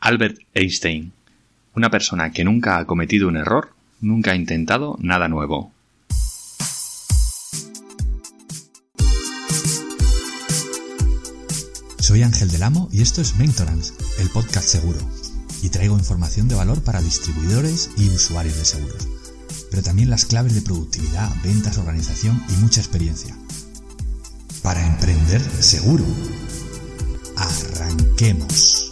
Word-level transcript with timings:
Albert 0.00 0.38
Einstein, 0.54 1.12
una 1.74 1.90
persona 1.90 2.32
que 2.32 2.42
nunca 2.42 2.78
ha 2.78 2.86
cometido 2.86 3.28
un 3.28 3.36
error, 3.36 3.74
nunca 4.00 4.32
ha 4.32 4.34
intentado 4.34 4.96
nada 4.98 5.28
nuevo. 5.28 5.72
Soy 11.98 12.22
Ángel 12.22 12.50
del 12.50 12.62
Amo 12.62 12.88
y 12.90 13.02
esto 13.02 13.20
es 13.20 13.36
Mentorance, 13.36 13.92
el 14.18 14.30
podcast 14.30 14.66
seguro. 14.66 14.98
Y 15.62 15.68
traigo 15.68 15.98
información 15.98 16.48
de 16.48 16.54
valor 16.54 16.82
para 16.82 17.02
distribuidores 17.02 17.90
y 17.98 18.08
usuarios 18.08 18.56
de 18.56 18.64
seguros. 18.64 19.06
Pero 19.70 19.82
también 19.82 20.08
las 20.08 20.24
claves 20.24 20.54
de 20.54 20.62
productividad, 20.62 21.30
ventas, 21.44 21.76
organización 21.76 22.42
y 22.48 22.52
mucha 22.54 22.80
experiencia. 22.80 23.36
Para 24.62 24.84
emprender 24.84 25.42
seguro. 25.42 26.06
Arranquemos. 27.36 28.89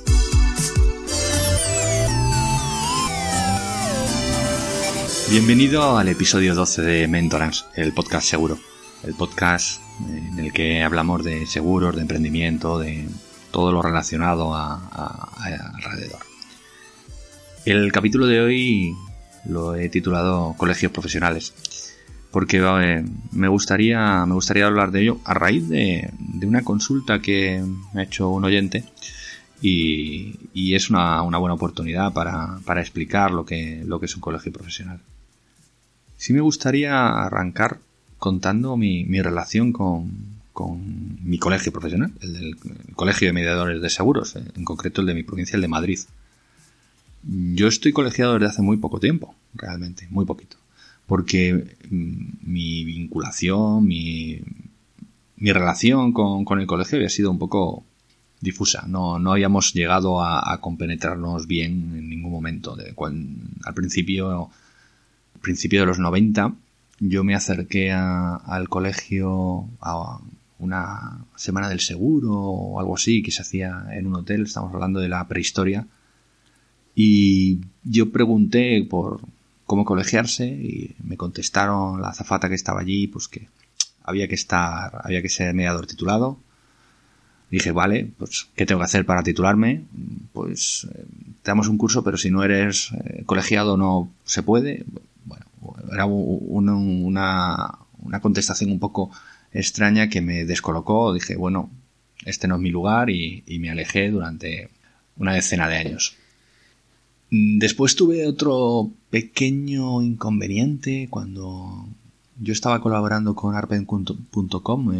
Bienvenido 5.30 5.98
al 5.98 6.08
episodio 6.08 6.54
12 6.54 6.80
de 6.80 7.06
Mentorance, 7.06 7.66
el 7.74 7.92
podcast 7.92 8.26
seguro. 8.26 8.58
El 9.04 9.12
podcast 9.12 9.82
en 10.08 10.38
el 10.38 10.54
que 10.54 10.82
hablamos 10.82 11.22
de 11.22 11.44
seguros, 11.44 11.94
de 11.94 12.00
emprendimiento, 12.00 12.78
de 12.78 13.06
todo 13.50 13.70
lo 13.70 13.82
relacionado 13.82 14.54
a, 14.54 15.28
alrededor. 15.74 16.20
El 17.66 17.92
capítulo 17.92 18.26
de 18.26 18.40
hoy 18.40 18.96
lo 19.44 19.74
he 19.74 19.90
titulado 19.90 20.54
Colegios 20.56 20.92
Profesionales 20.92 21.94
porque 22.30 22.62
eh, 22.64 23.04
me 23.32 23.48
gustaría 23.48 24.24
me 24.24 24.32
gustaría 24.32 24.66
hablar 24.66 24.92
de 24.92 25.02
ello 25.02 25.18
a 25.24 25.34
raíz 25.34 25.68
de, 25.68 26.10
una 26.42 26.64
consulta 26.64 27.20
que 27.20 27.62
me 27.92 28.00
ha 28.00 28.04
hecho 28.04 28.30
un 28.30 28.44
oyente 28.44 28.84
y, 29.60 30.74
es 30.74 30.88
una, 30.88 31.20
buena 31.20 31.54
oportunidad 31.54 32.14
para, 32.14 32.60
para, 32.64 32.80
explicar 32.80 33.30
lo 33.30 33.44
que, 33.44 33.82
lo 33.84 34.00
que 34.00 34.06
es 34.06 34.14
un 34.14 34.22
colegio 34.22 34.52
profesional. 34.52 35.00
Sí 36.18 36.32
me 36.32 36.40
gustaría 36.40 37.08
arrancar 37.08 37.78
contando 38.18 38.76
mi, 38.76 39.04
relación 39.22 39.72
con, 39.72 40.10
mi 41.22 41.38
colegio 41.38 41.70
profesional, 41.70 42.12
el 42.20 42.32
del 42.32 42.56
Colegio 42.96 43.28
de 43.28 43.32
Mediadores 43.32 43.80
de 43.80 43.88
Seguros, 43.88 44.34
en 44.34 44.64
concreto 44.64 45.00
el 45.00 45.06
de 45.06 45.14
mi 45.14 45.22
provincia, 45.22 45.54
el 45.54 45.62
de 45.62 45.68
Madrid. 45.68 46.00
Yo 47.22 47.68
estoy 47.68 47.92
colegiado 47.92 48.34
desde 48.34 48.46
hace 48.46 48.62
muy 48.62 48.78
poco 48.78 48.98
tiempo, 48.98 49.36
realmente, 49.54 50.08
muy 50.10 50.26
poquito. 50.26 50.56
Porque 51.06 51.76
mm, 51.88 52.24
mi 52.42 52.84
vinculación, 52.84 53.86
mi, 53.86 54.40
relación 55.38 56.12
con, 56.12 56.60
el 56.60 56.66
colegio 56.66 56.96
había 56.96 57.10
sido 57.10 57.30
un 57.30 57.38
poco 57.38 57.84
difusa. 58.40 58.86
No, 58.88 59.20
no 59.20 59.32
habíamos 59.32 59.72
llegado 59.72 60.20
a, 60.20 60.60
compenetrarnos 60.60 61.46
bien 61.46 61.94
en 61.96 62.08
ningún 62.08 62.32
momento. 62.32 62.76
Al 63.64 63.74
principio 63.74 64.50
principio 65.40 65.80
de 65.80 65.86
los 65.86 65.98
90 65.98 66.54
yo 67.00 67.24
me 67.24 67.34
acerqué 67.34 67.92
al 67.92 68.68
colegio 68.68 69.68
a 69.80 70.18
una 70.58 71.24
semana 71.36 71.68
del 71.68 71.80
seguro 71.80 72.32
o 72.34 72.80
algo 72.80 72.96
así 72.96 73.22
que 73.22 73.30
se 73.30 73.42
hacía 73.42 73.86
en 73.92 74.06
un 74.06 74.16
hotel, 74.16 74.42
estamos 74.42 74.74
hablando 74.74 74.98
de 75.00 75.08
la 75.08 75.26
prehistoria, 75.28 75.86
y 76.94 77.60
yo 77.84 78.10
pregunté 78.10 78.84
por 78.88 79.20
cómo 79.66 79.84
colegiarse 79.84 80.46
y 80.46 80.96
me 81.04 81.16
contestaron 81.16 82.02
la 82.02 82.08
azafata 82.08 82.48
que 82.48 82.56
estaba 82.56 82.80
allí, 82.80 83.06
pues 83.06 83.28
que 83.28 83.48
había 84.02 84.26
que 84.26 84.34
estar, 84.34 85.00
había 85.04 85.22
que 85.22 85.28
ser 85.28 85.54
mediador 85.54 85.86
titulado. 85.86 86.38
Dije, 87.50 87.70
vale, 87.70 88.10
pues 88.18 88.48
¿qué 88.56 88.66
tengo 88.66 88.80
que 88.80 88.86
hacer 88.86 89.06
para 89.06 89.22
titularme? 89.22 89.84
Pues 90.32 90.88
eh, 90.92 91.04
te 91.42 91.50
damos 91.50 91.68
un 91.68 91.78
curso, 91.78 92.02
pero 92.02 92.16
si 92.16 92.30
no 92.30 92.42
eres 92.42 92.90
eh, 93.04 93.22
colegiado 93.24 93.76
no 93.76 94.10
se 94.24 94.42
puede 94.42 94.84
era 95.92 96.06
una, 96.06 97.78
contestación 98.20 98.70
un 98.70 98.78
poco 98.78 99.10
extraña 99.52 100.08
que 100.08 100.20
me 100.20 100.44
descolocó. 100.44 101.12
Dije, 101.14 101.36
bueno, 101.36 101.70
este 102.24 102.48
no 102.48 102.56
es 102.56 102.60
mi 102.60 102.70
lugar 102.70 103.10
y, 103.10 103.42
me 103.60 103.70
alejé 103.70 104.10
durante 104.10 104.70
una 105.16 105.34
decena 105.34 105.68
de 105.68 105.76
años. 105.76 106.16
Después 107.30 107.94
tuve 107.94 108.26
otro 108.26 108.90
pequeño 109.10 110.00
inconveniente 110.02 111.08
cuando 111.10 111.86
yo 112.40 112.52
estaba 112.52 112.80
colaborando 112.80 113.34
con 113.34 113.54
arpen.com 113.54 114.92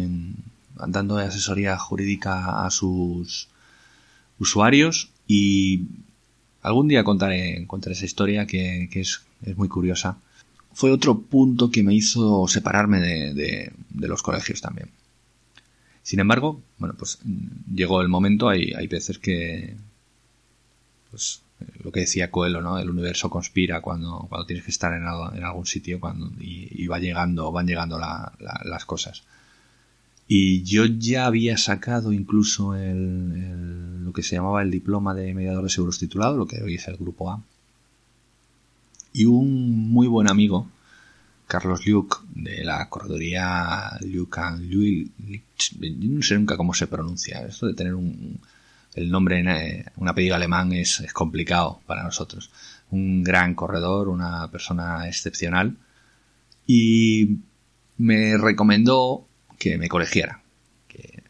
dando 0.87 1.17
asesoría 1.17 1.77
jurídica 1.77 2.65
a 2.65 2.71
sus 2.71 3.49
usuarios 4.39 5.09
y 5.27 5.87
algún 6.61 6.87
día 6.87 7.03
contaré, 7.03 7.65
contaré 7.67 7.93
esa 7.93 8.05
historia 8.05 8.45
que, 8.45 8.89
es, 8.93 9.21
es, 9.45 9.57
muy 9.57 9.67
curiosa 9.67 10.17
fue 10.73 10.91
otro 10.91 11.21
punto 11.21 11.71
que 11.71 11.83
me 11.83 11.93
hizo 11.93 12.47
separarme 12.47 12.99
de, 12.99 13.71
los 13.95 14.21
colegios 14.21 14.61
también. 14.61 14.89
Sin 16.03 16.19
embargo, 16.19 16.61
bueno, 16.77 16.95
pues 16.97 17.19
llegó 17.73 18.01
el 18.01 18.07
momento, 18.07 18.49
hay, 18.49 18.71
hay 18.73 18.87
veces 18.87 19.19
que, 19.19 19.75
pues 21.11 21.41
lo 21.83 21.91
que 21.91 22.01
decía 22.01 22.31
Coelho, 22.31 22.61
¿no? 22.61 22.77
El 22.79 22.89
universo 22.89 23.29
conspira 23.29 23.81
cuando, 23.81 24.25
cuando 24.29 24.45
tienes 24.45 24.63
que 24.63 24.71
estar 24.71 24.93
en, 24.93 25.03
algún 25.03 25.65
sitio 25.65 25.99
cuando, 25.99 26.31
y, 26.39 26.87
va 26.87 26.99
llegando, 26.99 27.51
van 27.51 27.67
llegando 27.67 27.99
las 27.99 28.85
cosas. 28.85 29.23
Y 30.27 30.63
yo 30.63 30.85
ya 30.85 31.25
había 31.25 31.57
sacado 31.57 32.13
incluso 32.13 32.75
el, 32.75 34.03
lo 34.05 34.13
que 34.13 34.23
se 34.23 34.35
llamaba 34.35 34.61
el 34.61 34.71
diploma 34.71 35.13
de 35.13 35.33
mediador 35.33 35.63
de 35.63 35.69
seguros 35.69 35.99
titulado, 35.99 36.37
lo 36.37 36.47
que 36.47 36.61
hoy 36.61 36.75
es 36.75 36.87
el 36.87 36.97
grupo 36.97 37.31
A 37.31 37.43
y 39.19 39.25
un 39.25 39.91
muy 39.91 40.07
buen 40.07 40.29
amigo, 40.29 40.71
Carlos 41.45 41.85
Luke, 41.85 42.19
de 42.35 42.63
la 42.63 42.87
corredoría 42.87 43.97
Luke 43.99 44.39
Louis, 44.61 45.09
no 45.99 46.21
sé 46.21 46.35
nunca 46.35 46.55
cómo 46.55 46.73
se 46.73 46.87
pronuncia, 46.87 47.41
esto 47.41 47.67
de 47.67 47.73
tener 47.73 47.95
un, 47.95 48.39
el 48.95 49.11
nombre 49.11 49.39
en 49.39 49.49
eh, 49.49 49.85
un 49.97 50.07
apellido 50.07 50.35
alemán 50.35 50.71
es, 50.71 51.03
complicado 51.11 51.81
para 51.85 52.03
nosotros. 52.03 52.49
Un 52.91 53.21
gran 53.21 53.55
corredor, 53.55 54.07
una 54.07 54.49
persona 54.51 55.05
excepcional, 55.05 55.75
y 56.65 57.39
me 57.97 58.37
recomendó 58.37 59.27
que 59.57 59.77
me 59.77 59.89
colegiara. 59.89 60.43
Que 60.87 61.23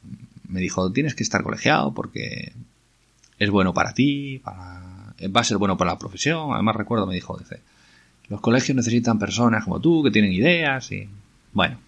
me 0.47 0.59
dijo, 0.59 0.91
tienes 0.91 1.15
que 1.15 1.23
estar 1.23 1.41
colegiado 1.41 1.91
porque 1.95 2.53
es 3.39 3.49
bueno 3.49 3.73
para 3.73 3.95
ti, 3.95 4.39
para 4.43 4.79
va 5.27 5.41
a 5.41 5.43
ser 5.43 5.57
bueno 5.57 5.75
para 5.75 5.93
la 5.93 5.97
profesión. 5.97 6.53
Además, 6.53 6.75
recuerdo, 6.75 7.07
me 7.07 7.15
dijo, 7.15 7.35
dice, 7.35 7.61
los 8.29 8.41
colegios 8.41 8.75
necesitan 8.75 9.19
personas 9.19 9.63
como 9.63 9.79
tú 9.79 10.03
que 10.03 10.11
tienen 10.11 10.31
ideas 10.31 10.91
y... 10.91 11.07
Bueno, 11.51 11.79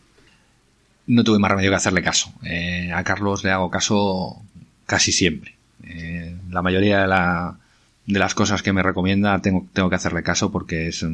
no 1.07 1.23
tuve 1.23 1.39
más 1.39 1.51
remedio 1.51 1.69
que 1.69 1.75
hacerle 1.75 2.01
caso. 2.01 2.33
Eh, 2.43 2.91
a 2.93 3.03
Carlos 3.03 3.43
le 3.43 3.51
hago 3.51 3.69
caso 3.69 4.41
casi 4.85 5.11
siempre. 5.11 5.55
Eh, 5.83 6.35
la 6.49 6.61
mayoría 6.61 7.01
de, 7.01 8.17
las 8.17 8.35
cosas 8.35 8.63
que 8.63 8.73
me 8.73 8.81
recomienda 8.81 9.39
tengo, 9.41 9.67
tengo 9.73 9.89
que 9.89 9.95
hacerle 9.95 10.23
caso 10.23 10.51
porque 10.51 10.87
es 10.87 11.05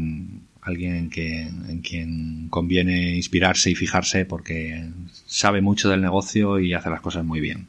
alguien 0.62 1.12
en, 1.14 1.70
en 1.70 1.82
quien 1.82 2.48
conviene 2.50 3.16
inspirarse 3.16 3.70
y 3.70 3.76
fijarse 3.76 4.26
porque 4.26 4.90
sabe 5.26 5.62
mucho 5.62 5.90
del 5.90 6.02
negocio 6.02 6.60
y 6.60 6.74
hace 6.74 6.90
las 6.90 7.02
cosas 7.02 7.26
muy 7.26 7.42
bien. 7.42 7.68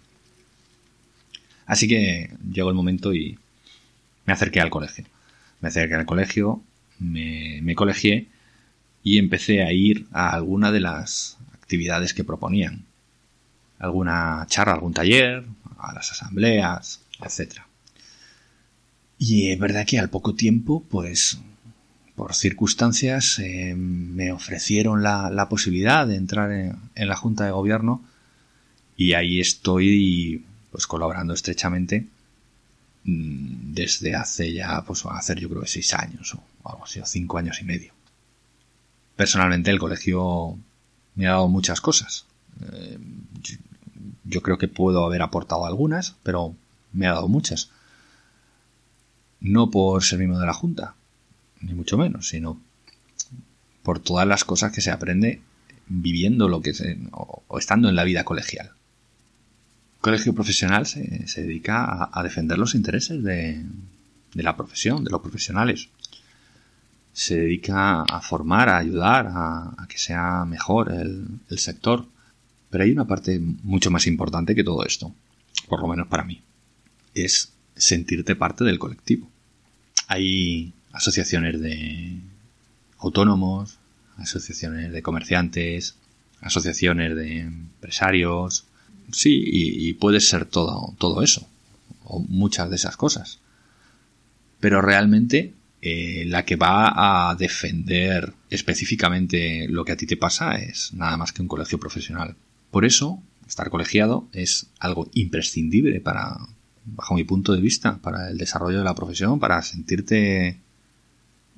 Así 1.66 1.86
que 1.86 2.30
llegó 2.50 2.70
el 2.70 2.76
momento 2.76 3.12
y 3.12 3.38
me 4.24 4.32
acerqué 4.32 4.60
al 4.60 4.70
colegio. 4.70 5.04
Me 5.60 5.68
acerqué 5.68 5.94
al 5.94 6.06
colegio, 6.06 6.62
me, 6.98 7.60
me 7.62 7.74
colegié 7.74 8.28
y 9.02 9.18
empecé 9.18 9.62
a 9.62 9.72
ir 9.72 10.06
a 10.12 10.30
alguna 10.30 10.70
de 10.72 10.80
las 10.80 11.38
actividades 11.54 12.14
que 12.14 12.24
proponían. 12.24 12.84
Alguna 13.78 14.44
charla, 14.48 14.74
algún 14.74 14.92
taller, 14.92 15.44
a 15.78 15.94
las 15.94 16.10
asambleas, 16.10 17.00
etc. 17.24 17.60
Y 19.18 19.50
es 19.50 19.58
verdad 19.58 19.86
que 19.86 19.98
al 19.98 20.10
poco 20.10 20.34
tiempo, 20.34 20.84
pues, 20.88 21.38
por 22.16 22.34
circunstancias, 22.34 23.38
eh, 23.38 23.74
me 23.76 24.32
ofrecieron 24.32 25.02
la, 25.02 25.46
posibilidad 25.48 26.06
de 26.06 26.16
entrar 26.16 26.50
en, 26.52 26.76
en, 26.94 27.08
la 27.08 27.16
Junta 27.16 27.44
de 27.44 27.52
Gobierno 27.52 28.02
y 28.96 29.12
ahí 29.14 29.40
estoy, 29.40 30.44
pues, 30.70 30.86
colaborando 30.86 31.34
estrechamente 31.34 32.06
desde 33.04 34.14
hace 34.14 34.52
ya, 34.52 34.82
pues 34.86 35.04
a 35.06 35.16
hacer 35.16 35.38
yo 35.38 35.48
creo 35.48 35.62
que 35.62 35.68
seis 35.68 35.94
años 35.94 36.34
o 36.34 36.68
algo 36.68 36.84
así, 36.84 37.00
o 37.00 37.06
cinco 37.06 37.38
años 37.38 37.60
y 37.60 37.64
medio. 37.64 37.92
Personalmente 39.16 39.70
el 39.70 39.78
colegio 39.78 40.58
me 41.14 41.26
ha 41.26 41.32
dado 41.32 41.48
muchas 41.48 41.80
cosas. 41.80 42.26
Eh, 42.72 42.98
yo 44.24 44.42
creo 44.42 44.58
que 44.58 44.68
puedo 44.68 45.04
haber 45.04 45.22
aportado 45.22 45.64
algunas, 45.64 46.16
pero 46.22 46.54
me 46.92 47.06
ha 47.06 47.12
dado 47.12 47.28
muchas. 47.28 47.70
No 49.40 49.70
por 49.70 50.02
ser 50.02 50.18
miembro 50.18 50.40
de 50.40 50.46
la 50.46 50.52
Junta, 50.52 50.94
ni 51.60 51.74
mucho 51.74 51.96
menos, 51.96 52.28
sino 52.28 52.60
por 53.82 54.00
todas 54.00 54.26
las 54.26 54.44
cosas 54.44 54.72
que 54.72 54.80
se 54.80 54.90
aprende 54.90 55.40
viviendo 55.86 56.48
lo 56.48 56.60
que 56.60 56.72
o 57.12 57.58
estando 57.58 57.88
en 57.88 57.96
la 57.96 58.04
vida 58.04 58.24
colegial 58.24 58.72
colegio 60.00 60.34
profesional 60.34 60.86
se, 60.86 61.26
dedica 61.36 62.08
a, 62.12 62.22
defender 62.22 62.58
los 62.58 62.74
intereses 62.74 63.22
de, 63.22 63.62
de 64.34 64.42
la 64.42 64.56
profesión, 64.56 65.04
de 65.04 65.10
los 65.10 65.20
profesionales. 65.20 65.88
Se 67.12 67.36
dedica 67.36 68.02
a 68.02 68.20
formar, 68.20 68.68
a 68.68 68.78
ayudar, 68.78 69.26
a, 69.28 69.86
que 69.88 69.98
sea 69.98 70.44
mejor 70.44 70.92
el, 70.92 71.26
el 71.50 71.58
sector. 71.58 72.06
Pero 72.70 72.84
hay 72.84 72.90
una 72.90 73.06
parte 73.06 73.40
mucho 73.40 73.90
más 73.90 74.06
importante 74.06 74.54
que 74.54 74.62
todo 74.62 74.84
esto, 74.84 75.12
por 75.68 75.80
lo 75.80 75.88
menos 75.88 76.06
para 76.06 76.24
mí. 76.24 76.42
Es 77.14 77.52
sentirte 77.74 78.36
parte 78.36 78.64
del 78.64 78.78
colectivo. 78.78 79.28
Hay 80.06 80.72
asociaciones 80.92 81.60
de 81.60 82.20
autónomos, 82.98 83.78
asociaciones 84.16 84.92
de 84.92 85.02
comerciantes, 85.02 85.96
asociaciones 86.40 87.16
de 87.16 87.40
empresarios. 87.40 88.67
Sí, 89.10 89.42
y, 89.44 89.92
puede 89.94 90.20
ser 90.20 90.44
todo, 90.44 90.94
todo 90.98 91.22
eso, 91.22 91.48
o 92.04 92.20
muchas 92.20 92.68
de 92.70 92.76
esas 92.76 92.96
cosas. 92.96 93.38
Pero 94.60 94.82
realmente 94.82 95.54
eh, 95.80 96.24
la 96.26 96.44
que 96.44 96.56
va 96.56 97.30
a 97.30 97.34
defender 97.36 98.34
específicamente 98.50 99.68
lo 99.68 99.84
que 99.84 99.92
a 99.92 99.96
ti 99.96 100.06
te 100.06 100.16
pasa 100.16 100.56
es 100.56 100.92
nada 100.92 101.16
más 101.16 101.32
que 101.32 101.42
un 101.42 101.48
colegio 101.48 101.78
profesional. 101.78 102.34
Por 102.70 102.84
eso, 102.84 103.22
estar 103.46 103.70
colegiado 103.70 104.28
es 104.32 104.66
algo 104.80 105.08
imprescindible 105.14 106.00
para, 106.00 106.36
bajo 106.84 107.14
mi 107.14 107.24
punto 107.24 107.54
de 107.54 107.60
vista, 107.60 107.98
para 107.98 108.28
el 108.28 108.38
desarrollo 108.38 108.78
de 108.78 108.84
la 108.84 108.94
profesión, 108.94 109.38
para 109.38 109.62
sentirte 109.62 110.58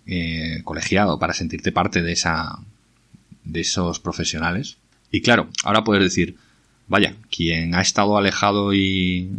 eh, 0.07 0.61
colegiado, 0.65 1.19
para 1.19 1.35
sentirte 1.35 1.73
parte 1.73 2.03
de 2.03 2.13
esa, 2.13 2.59
de 3.45 3.61
esos 3.61 4.01
profesionales. 4.01 4.77
Y 5.11 5.23
claro, 5.23 5.49
ahora 5.65 5.83
puedes 5.83 6.05
decir, 6.05 6.37
vaya, 6.91 7.15
quien 7.31 7.75
ha 7.75 7.81
estado 7.81 8.19
alejado 8.19 8.75
y, 8.75 9.31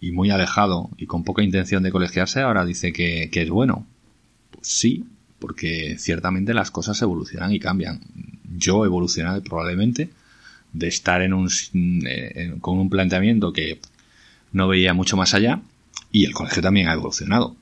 y 0.00 0.12
muy 0.12 0.30
alejado 0.30 0.90
y 0.96 1.06
con 1.06 1.24
poca 1.24 1.42
intención 1.42 1.82
de 1.82 1.90
colegiarse, 1.90 2.40
ahora 2.40 2.64
dice 2.64 2.92
que, 2.92 3.28
es 3.32 3.50
bueno. 3.50 3.86
Pues 4.50 4.66
sí, 4.66 5.06
porque 5.38 5.96
ciertamente 5.98 6.54
las 6.54 6.70
cosas 6.70 7.00
evolucionan 7.02 7.52
y 7.52 7.58
cambian. 7.58 8.00
Yo 8.56 8.84
he 8.84 8.86
evolucionado 8.86 9.42
probablemente 9.42 10.10
de 10.72 10.88
estar 10.88 11.22
en 11.22 11.34
un, 11.34 11.48
con 12.60 12.78
un 12.78 12.90
planteamiento 12.90 13.52
que 13.52 13.80
no 14.52 14.68
veía 14.68 14.94
mucho 14.94 15.16
más 15.16 15.34
allá 15.34 15.60
y 16.12 16.24
el 16.26 16.32
colegio 16.32 16.62
también 16.62 16.88
ha 16.88 16.92
evolucionado. 16.92 17.56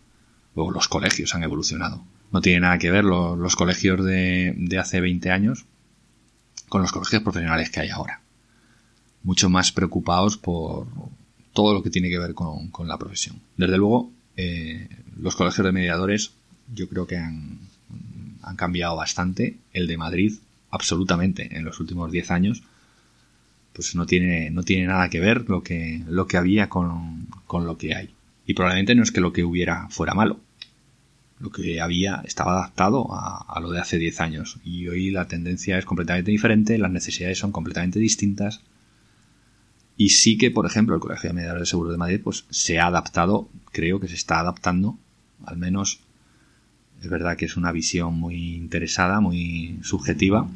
O 0.55 0.71
los 0.73 0.89
colegios 0.89 1.35
han 1.37 1.45
evolucionado. 1.45 2.05
No 2.33 2.41
tiene 2.41 2.61
nada 2.61 2.79
que 2.79 2.91
ver 2.91 3.05
los 3.05 3.57
colegios 3.57 4.05
de, 4.05 4.55
de 4.57 4.79
hace 4.79 5.01
20 5.01 5.31
años 5.31 5.65
con 6.69 6.83
los 6.83 6.93
colegios 6.93 7.23
profesionales 7.23 7.71
que 7.71 7.81
hay 7.81 7.91
ahora. 7.91 8.21
Mucho 9.23 9.49
más 9.51 9.73
preocupados 9.73 10.37
por 10.37 10.87
todo 11.53 11.75
lo 11.75 11.83
que 11.83 11.91
tiene 11.91 12.09
que 12.09 12.19
ver 12.19 12.35
con, 12.35 12.71
la 12.87 12.99
profesión. 12.99 13.41
Desde 13.57 13.77
luego, 13.77 14.11
eh, 14.37 14.89
los 15.21 15.35
colegios 15.35 15.65
de 15.65 15.73
mediadores 15.73 16.33
yo 16.73 16.89
creo 16.89 17.07
que 17.07 17.17
han, 17.17 17.59
han 18.43 18.57
cambiado 18.57 18.97
bastante. 18.97 19.57
El 19.73 19.87
de 19.87 19.97
Madrid, 19.97 20.35
absolutamente, 20.71 21.57
en 21.57 21.65
los 21.65 21.81
últimos 21.81 22.13
10 22.13 22.31
años 22.31 22.63
pues 23.79 23.95
no 23.95 24.07
tiene, 24.07 24.51
no 24.51 24.65
tiene 24.65 24.89
nada 24.89 25.09
que 25.09 25.21
ver 25.21 25.49
lo 25.49 25.63
que, 25.63 26.03
lo 26.09 26.27
que 26.27 26.37
había 26.37 26.69
con, 26.69 27.29
con 27.47 27.65
lo 27.65 27.79
que 27.79 27.95
hay. 27.95 28.11
Y 28.45 28.55
probablemente 28.55 28.97
no 28.97 29.05
es 29.05 29.13
que 29.13 29.21
lo 29.21 29.33
que 29.33 29.45
hubiera 29.45 29.89
fuera 29.89 30.15
malo. 30.15 30.41
Lo 31.39 31.53
que 31.53 31.81
había 31.81 32.25
estaba 32.27 32.55
adaptado 32.55 33.15
a, 33.15 33.47
a 33.49 33.61
lo 33.61 33.71
de 33.71 33.79
hace 33.79 33.99
10 33.99 34.21
años. 34.21 34.59
Y 34.65 34.89
hoy 34.89 35.13
la 35.13 35.29
tendencia 35.29 35.79
es 35.79 35.85
completamente 35.85 36.33
diferente, 36.33 36.77
las 36.77 36.91
necesidades 36.91 37.39
son 37.39 37.53
completamente 37.53 38.01
distintas. 38.01 38.63
Y 39.99 40.11
sí 40.11 40.39
que, 40.39 40.51
por 40.53 40.65
ejemplo, 40.65 40.95
el 40.95 41.01
Colegio 41.01 41.29
de 41.29 41.35
Mediadores 41.35 41.63
de 41.63 41.71
Seguro 41.71 41.91
de 41.91 41.99
Madrid 41.99 42.21
pues, 42.23 42.45
se 42.49 42.79
ha 42.79 42.87
adaptado, 42.87 43.49
creo 43.73 43.99
que 44.01 44.09
se 44.09 44.15
está 44.15 44.39
adaptando, 44.39 44.97
al 45.45 45.59
menos 45.59 45.99
es 47.03 47.11
verdad 47.11 47.37
que 47.37 47.45
es 47.45 47.57
una 47.57 47.73
visión 47.73 48.15
muy 48.15 48.55
interesada, 48.55 49.21
muy 49.21 49.79
subjetiva, 49.83 50.49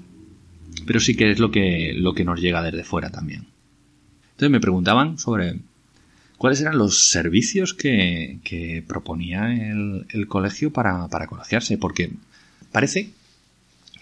pero 0.87 1.00
sí 1.00 1.17
que 1.17 1.31
es 1.33 1.41
lo 1.41 1.50
que, 1.50 1.93
lo 1.94 2.15
que 2.15 2.25
nos 2.25 2.41
llega 2.41 2.62
desde 2.62 2.85
fuera 2.85 3.11
también. 3.11 3.47
Entonces 4.31 4.50
me 4.50 4.61
preguntaban 4.61 5.19
sobre 5.19 5.59
cuáles 6.39 6.61
eran 6.61 6.79
los 6.79 7.11
servicios 7.11 7.75
que, 7.75 8.85
proponía 8.87 9.53
el, 9.53 10.27
colegio 10.29 10.73
para, 10.73 11.09
colegiarse, 11.29 11.79
porque 11.79 12.12
parece 12.71 13.11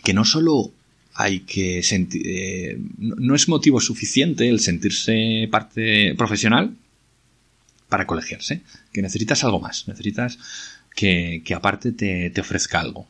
que 0.02 0.14
no 0.14 0.24
solo 0.24 0.70
hay 1.14 1.40
que 1.40 1.82
sentir, 1.82 2.22
eh, 2.24 2.78
no 2.98 3.34
es 3.34 3.48
motivo 3.48 3.80
suficiente 3.80 4.48
el 4.48 4.60
sentirse 4.60 5.48
parte 5.50 6.14
profesional 6.16 6.74
para 7.88 8.06
colegiarse, 8.06 8.62
que 8.92 9.02
necesitas 9.02 9.42
algo 9.44 9.60
más, 9.60 9.88
necesitas 9.88 10.38
que, 10.94 11.42
aparte 11.54 11.92
te 11.92 12.40
ofrezca 12.40 12.80
algo 12.80 13.06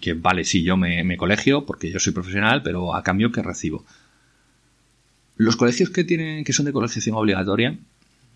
que 0.00 0.14
vale, 0.14 0.44
sí, 0.44 0.62
yo 0.62 0.76
me, 0.76 1.16
colegio 1.16 1.64
porque 1.66 1.90
yo 1.90 1.98
soy 1.98 2.12
profesional, 2.12 2.62
pero 2.62 2.94
a 2.94 3.02
cambio 3.02 3.32
que 3.32 3.42
recibo. 3.42 3.84
Los 5.36 5.56
colegios 5.56 5.90
que 5.90 6.04
tienen, 6.04 6.44
que 6.44 6.52
son 6.52 6.66
de 6.66 6.72
colegiación 6.72 7.16
obligatoria, 7.16 7.78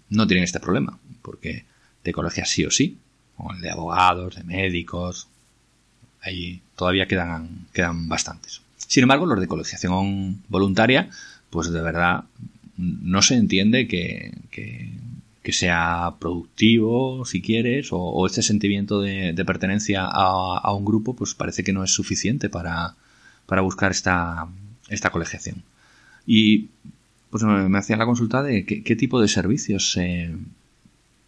no 0.09 0.27
tienen 0.27 0.45
este 0.45 0.61
problema, 0.61 0.99
porque 1.23 1.65
te 2.03 2.13
colegias 2.13 2.51
sí 2.51 2.65
o 2.65 2.71
sí, 2.71 2.99
como 3.37 3.53
el 3.55 3.61
de 3.61 3.71
abogados, 3.71 4.37
de 4.37 4.45
médicos, 4.45 5.29
ahí 6.23 6.63
todavía 6.77 7.07
quedan, 7.07 7.67
quedan 7.73 8.09
bastantes. 8.09 8.63
Sin 8.77 9.03
embargo, 9.03 9.27
los 9.27 9.41
de 9.41 9.49
colegiación 9.49 10.43
voluntaria, 10.49 11.11
pues 11.51 11.71
de 11.71 11.83
verdad 11.83 12.25
no 12.77 13.23
se 13.23 13.35
entiende 13.35 13.87
que, 13.87 14.33
que 15.43 15.53
sea 15.53 16.15
productivo, 16.21 17.25
si 17.25 17.43
quieres, 17.43 17.89
o, 17.91 18.27
este 18.27 18.43
sentimiento 18.43 19.01
de, 19.01 19.35
pertenencia 19.45 20.05
a, 20.05 20.73
un 20.73 20.85
grupo, 20.85 21.17
pues 21.17 21.35
parece 21.35 21.65
que 21.65 21.73
no 21.73 21.83
es 21.83 21.93
suficiente 21.93 22.49
para, 22.49 22.95
buscar 23.63 23.91
esta, 23.91 24.49
esta 24.89 25.11
colegiación. 25.11 25.63
Y 26.27 26.69
pues 27.31 27.43
me 27.43 27.79
hacían 27.79 27.99
la 27.99 28.07
consulta 28.07 28.43
de 28.43 28.65
qué, 28.65 28.97
tipo 28.97 29.21
de 29.21 29.29
servicios 29.29 29.91
se 29.91 30.33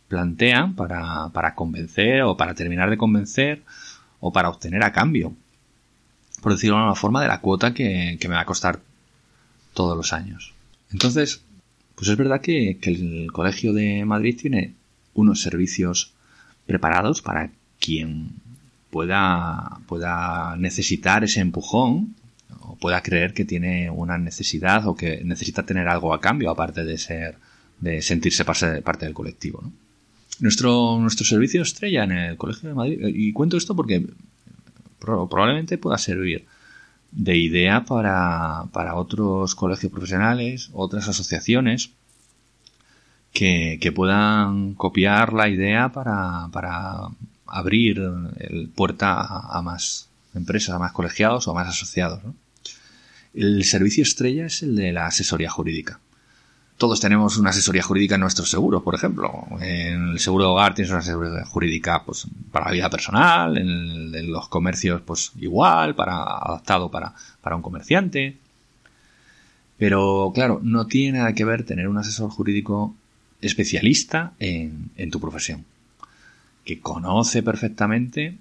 plantean 0.09 0.77
para, 0.77 1.31
para 1.31 1.55
convencer 1.55 2.23
o 2.23 2.37
para 2.37 2.55
terminar 2.55 2.91
de 2.91 2.99
convencer 2.99 3.63
o 4.27 4.33
para 4.33 4.49
obtener 4.49 4.83
a 4.83 4.93
cambio, 4.93 5.35
por 6.41 6.53
decirlo 6.53 6.79
de 6.79 6.85
una 6.85 6.95
forma, 6.95 7.21
de 7.21 7.29
la 7.29 7.43
cuota 7.43 7.75
que, 7.75 8.17
que 8.19 8.27
me 8.27 8.37
va 8.37 8.41
a 8.41 8.47
costar 8.47 8.81
todos 9.75 9.95
los 9.95 10.15
años. 10.15 10.55
Entonces, 10.91 11.43
pues 11.95 12.09
es 12.09 12.17
verdad 12.17 12.41
que, 12.41 12.79
el 12.81 13.31
Colegio 13.33 13.75
de 13.75 14.03
Madrid 14.07 14.39
tiene 14.41 14.73
unos 15.13 15.43
servicios 15.43 16.15
preparados 16.65 17.21
para 17.21 17.51
quien 17.79 18.31
pueda, 18.91 19.79
pueda 19.87 20.57
necesitar 20.57 21.23
ese 21.23 21.41
empujón 21.41 22.15
o 22.61 22.77
pueda 22.77 23.03
creer 23.03 23.35
que 23.35 23.45
tiene 23.45 23.91
una 23.91 24.17
necesidad 24.17 24.87
o 24.87 24.97
que 24.97 25.23
necesita 25.23 25.67
tener 25.67 25.87
algo 25.89 26.15
a 26.15 26.21
cambio 26.23 26.51
aparte 26.51 26.83
de 26.83 26.97
ser 26.97 27.37
de 27.79 28.01
sentirse 28.01 28.47
parte, 28.47 28.81
parte 28.81 29.05
del 29.05 29.13
colectivo. 29.13 29.71
Nuestro, 30.41 30.99
nuestro 31.01 31.25
servicio 31.25 31.63
estrella 31.63 32.05
en 32.05 32.13
el 32.13 32.37
Colegio 32.37 32.69
de 32.69 32.75
Madrid, 32.75 32.99
y 33.15 33.33
cuento 33.33 33.57
esto 33.57 33.77
porque 33.77 34.07
probablemente 34.99 35.79
pueda 35.79 35.99
servir 35.99 36.47
de 37.13 37.37
idea 37.37 37.85
para, 37.85 38.65
para 38.73 38.97
otros 38.97 39.55
colegios 39.55 39.93
profesionales, 39.93 40.71
otras 40.73 41.09
asociaciones 41.09 41.91
que, 43.33 43.79
que 43.81 43.93
puedan 43.93 44.75
copiar 44.75 45.33
la 45.33 45.49
idea 45.49 45.91
para, 45.91 46.49
para 46.53 47.09
abrir 47.47 48.01
el 48.39 48.69
puerta 48.75 49.21
a, 49.21 49.63
más 49.63 50.09
empresas, 50.35 50.75
a 50.75 50.79
más 50.79 50.93
colegiados 50.93 51.47
o 51.47 51.53
a 51.53 51.55
más 51.55 51.69
asociados. 51.69 52.21
El 53.33 53.65
servicio 53.65 54.03
estrella 54.03 54.47
es 54.47 54.63
el 54.63 54.75
de 54.77 54.93
la 54.93 55.07
asesoría 55.07 55.51
jurídica. 55.51 56.01
Todos 56.85 57.01
tenemos 57.01 57.39
una 57.39 57.49
asesoría 57.49 57.83
jurídica 57.83 58.17
en 58.17 58.21
nuestros 58.21 58.51
seguros, 58.51 58.83
por 58.83 58.95
ejemplo. 58.95 59.47
En 59.59 60.09
el 60.11 60.19
seguro 60.19 60.45
de 60.45 60.51
hogar 60.51 60.75
tienes 60.75 60.91
una 60.91 60.99
asesoría 60.99 61.43
jurídica 61.47 62.03
pues, 62.05 62.27
para 62.53 62.67
la 62.67 62.73
vida 62.73 62.91
personal, 62.91 63.57
en, 63.57 64.31
los 64.31 64.49
comercios 64.49 65.01
pues 65.01 65.33
igual, 65.41 65.95
para, 65.95 66.23
adaptado 66.23 66.91
para, 66.91 67.15
para 67.41 67.57
un 67.57 67.63
comerciante. 67.63 68.37
Pero 69.79 70.31
claro, 70.35 70.61
no 70.63 70.87
tiene 70.87 71.21
nada 71.21 71.33
que 71.33 71.47
ver 71.47 71.65
tener 71.65 71.89
un 71.89 71.97
asesor 71.97 72.29
jurídico 72.29 72.95
especialista 73.41 74.35
en, 74.39 74.91
en 74.99 75.11
tu 75.11 75.19
profesión, 75.21 75.65
que 76.67 76.81
conoce 76.81 77.43
perfectamente 77.43 78.37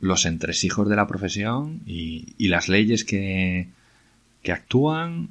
los 0.00 0.26
entresijos 0.26 0.88
de 0.88 0.96
la 0.96 1.06
profesión 1.06 1.82
y, 1.86 2.34
y 2.36 2.48
las 2.48 2.68
leyes 2.68 3.04
que, 3.04 3.68
que 4.42 4.50
actúan 4.50 5.28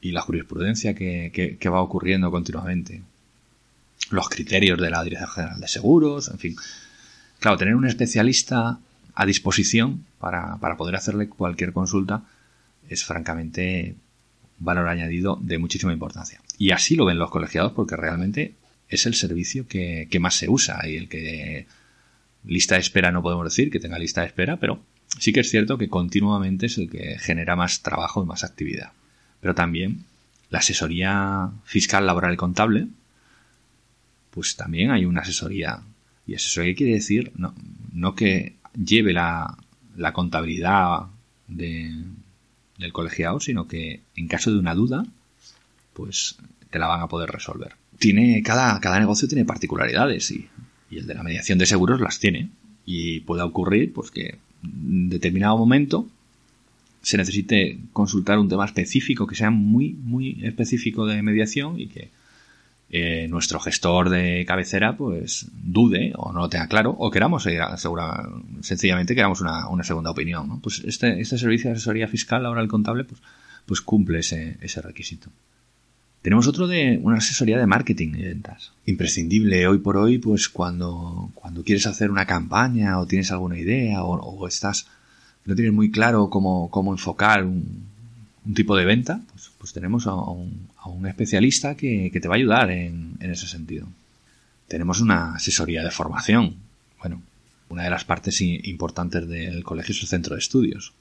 y 0.00 0.12
la 0.12 0.20
jurisprudencia 0.20 0.94
que, 0.94 1.58
va 1.66 1.80
ocurriendo 1.80 2.30
continuamente. 2.30 3.02
Los 4.10 4.28
criterios 4.28 4.80
de 4.80 4.90
la 4.90 5.02
Dirección 5.04 5.30
General 5.30 5.60
de 5.60 5.68
Seguros, 5.68 6.28
en 6.28 6.38
fin. 6.38 6.56
Claro, 7.40 7.56
tener 7.56 7.74
un 7.74 7.86
especialista 7.86 8.78
a 9.14 9.26
disposición 9.26 10.04
para, 10.18 10.58
poder 10.76 10.94
hacerle 10.96 11.28
cualquier 11.28 11.72
consulta 11.72 12.22
es 12.88 13.04
francamente 13.04 13.96
valor 14.58 14.88
añadido 14.88 15.38
de 15.42 15.58
muchísima 15.58 15.92
importancia. 15.92 16.40
Y 16.56 16.70
así 16.70 16.96
lo 16.96 17.04
ven 17.04 17.18
los 17.18 17.30
colegiados 17.30 17.72
porque 17.72 17.96
realmente 17.96 18.54
es 18.88 19.06
el 19.06 19.14
servicio 19.14 19.66
que, 19.68 20.08
más 20.20 20.34
se 20.34 20.48
usa 20.48 20.86
y 20.88 20.96
el 20.96 21.08
que 21.08 21.66
lista 22.44 22.76
de 22.76 22.80
espera 22.80 23.10
no 23.12 23.22
podemos 23.22 23.44
decir 23.44 23.70
que 23.70 23.80
tenga 23.80 23.98
lista 23.98 24.22
de 24.22 24.28
espera, 24.28 24.56
pero 24.56 24.80
sí 25.18 25.32
que 25.32 25.40
es 25.40 25.50
cierto 25.50 25.76
que 25.76 25.88
continuamente 25.88 26.66
es 26.66 26.78
el 26.78 26.88
que 26.88 27.18
genera 27.18 27.56
más 27.56 27.82
trabajo 27.82 28.22
y 28.22 28.26
más 28.26 28.44
actividad. 28.44 28.92
Pero 29.40 29.54
también 29.54 30.04
la 30.50 30.58
asesoría 30.58 31.50
fiscal, 31.64 32.06
laboral 32.06 32.34
y 32.34 32.36
contable, 32.36 32.88
pues 34.30 34.56
también 34.56 34.90
hay 34.90 35.04
una 35.04 35.22
asesoría. 35.22 35.80
¿Y 36.26 36.34
asesoría 36.34 36.74
quiere 36.74 36.94
decir? 36.94 37.32
No, 37.36 37.54
no 37.92 38.14
que 38.14 38.56
lleve 38.72 39.12
la, 39.12 39.56
la 39.96 40.12
contabilidad 40.12 41.06
de, 41.46 41.92
del 42.78 42.92
colegiado, 42.92 43.40
sino 43.40 43.66
que 43.68 44.00
en 44.16 44.28
caso 44.28 44.50
de 44.50 44.58
una 44.58 44.74
duda, 44.74 45.04
pues 45.92 46.36
te 46.70 46.78
la 46.78 46.86
van 46.86 47.00
a 47.00 47.08
poder 47.08 47.30
resolver. 47.30 47.74
Tiene, 47.98 48.42
cada, 48.42 48.78
cada 48.80 49.00
negocio 49.00 49.28
tiene 49.28 49.44
particularidades 49.44 50.30
y, 50.30 50.48
y 50.90 50.98
el 50.98 51.06
de 51.06 51.14
la 51.14 51.22
mediación 51.22 51.58
de 51.58 51.66
seguros 51.66 52.00
las 52.00 52.18
tiene. 52.20 52.50
Y 52.86 53.20
puede 53.20 53.42
ocurrir 53.42 53.92
pues 53.92 54.10
que 54.10 54.38
en 54.62 55.08
determinado 55.08 55.58
momento 55.58 56.08
se 57.02 57.16
necesite 57.16 57.78
consultar 57.92 58.38
un 58.38 58.48
tema 58.48 58.64
específico 58.64 59.26
que 59.26 59.34
sea 59.34 59.50
muy, 59.50 59.94
muy 59.94 60.40
específico 60.44 61.06
de 61.06 61.22
mediación 61.22 61.78
y 61.80 61.88
que 61.88 62.10
eh, 62.90 63.28
nuestro 63.28 63.60
gestor 63.60 64.08
de 64.08 64.44
cabecera 64.46 64.96
pues 64.96 65.50
dude 65.52 66.12
o 66.16 66.32
no 66.32 66.40
lo 66.40 66.48
tenga 66.48 66.68
claro 66.68 66.96
o 66.98 67.10
queramos 67.10 67.46
eh, 67.46 67.58
sencillamente 68.62 69.14
queramos 69.14 69.42
una, 69.42 69.68
una 69.68 69.84
segunda 69.84 70.10
opinión. 70.10 70.60
Pues 70.60 70.82
este, 70.84 71.20
este 71.20 71.38
servicio 71.38 71.68
de 71.68 71.76
asesoría 71.76 72.08
fiscal, 72.08 72.46
ahora 72.46 72.62
el 72.62 72.68
contable, 72.68 73.04
pues, 73.04 73.20
pues 73.66 73.80
cumple 73.80 74.20
ese, 74.20 74.56
ese 74.62 74.80
requisito. 74.80 75.30
Tenemos 76.22 76.48
otro 76.48 76.66
de 76.66 76.98
una 77.02 77.18
asesoría 77.18 77.58
de 77.58 77.66
marketing 77.66 78.08
y 78.16 78.22
ventas. 78.22 78.72
Imprescindible 78.86 79.68
hoy 79.68 79.78
por 79.78 79.96
hoy, 79.96 80.18
pues 80.18 80.48
cuando, 80.48 81.30
cuando 81.34 81.62
quieres 81.62 81.86
hacer 81.86 82.10
una 82.10 82.26
campaña 82.26 82.98
o 82.98 83.06
tienes 83.06 83.30
alguna 83.30 83.58
idea 83.58 84.02
o, 84.02 84.14
o 84.14 84.48
estás, 84.48 84.88
no 85.48 85.54
tienes 85.54 85.72
muy 85.72 85.90
claro 85.90 86.28
cómo, 86.28 86.70
cómo 86.70 86.92
enfocar 86.92 87.42
un, 87.42 87.88
tipo 88.54 88.76
de 88.76 88.84
venta, 88.84 89.22
pues, 89.32 89.50
pues 89.56 89.72
tenemos 89.72 90.06
a 90.06 90.14
un, 90.14 90.68
a 90.76 90.90
un, 90.90 91.06
especialista 91.06 91.74
que, 91.74 92.10
que, 92.12 92.20
te 92.20 92.28
va 92.28 92.34
a 92.34 92.36
ayudar 92.36 92.70
en, 92.70 93.14
en, 93.18 93.30
ese 93.30 93.46
sentido. 93.46 93.86
Tenemos 94.68 95.00
una 95.00 95.36
asesoría 95.36 95.82
de 95.82 95.90
formación. 95.90 96.56
Bueno, 96.98 97.22
una 97.70 97.84
de 97.84 97.90
las 97.90 98.04
partes 98.04 98.42
importantes 98.42 99.26
del 99.26 99.64
colegio 99.64 99.94
es 99.94 100.02
el 100.02 100.08
centro 100.08 100.34
de 100.34 100.40
estudios. 100.40 100.92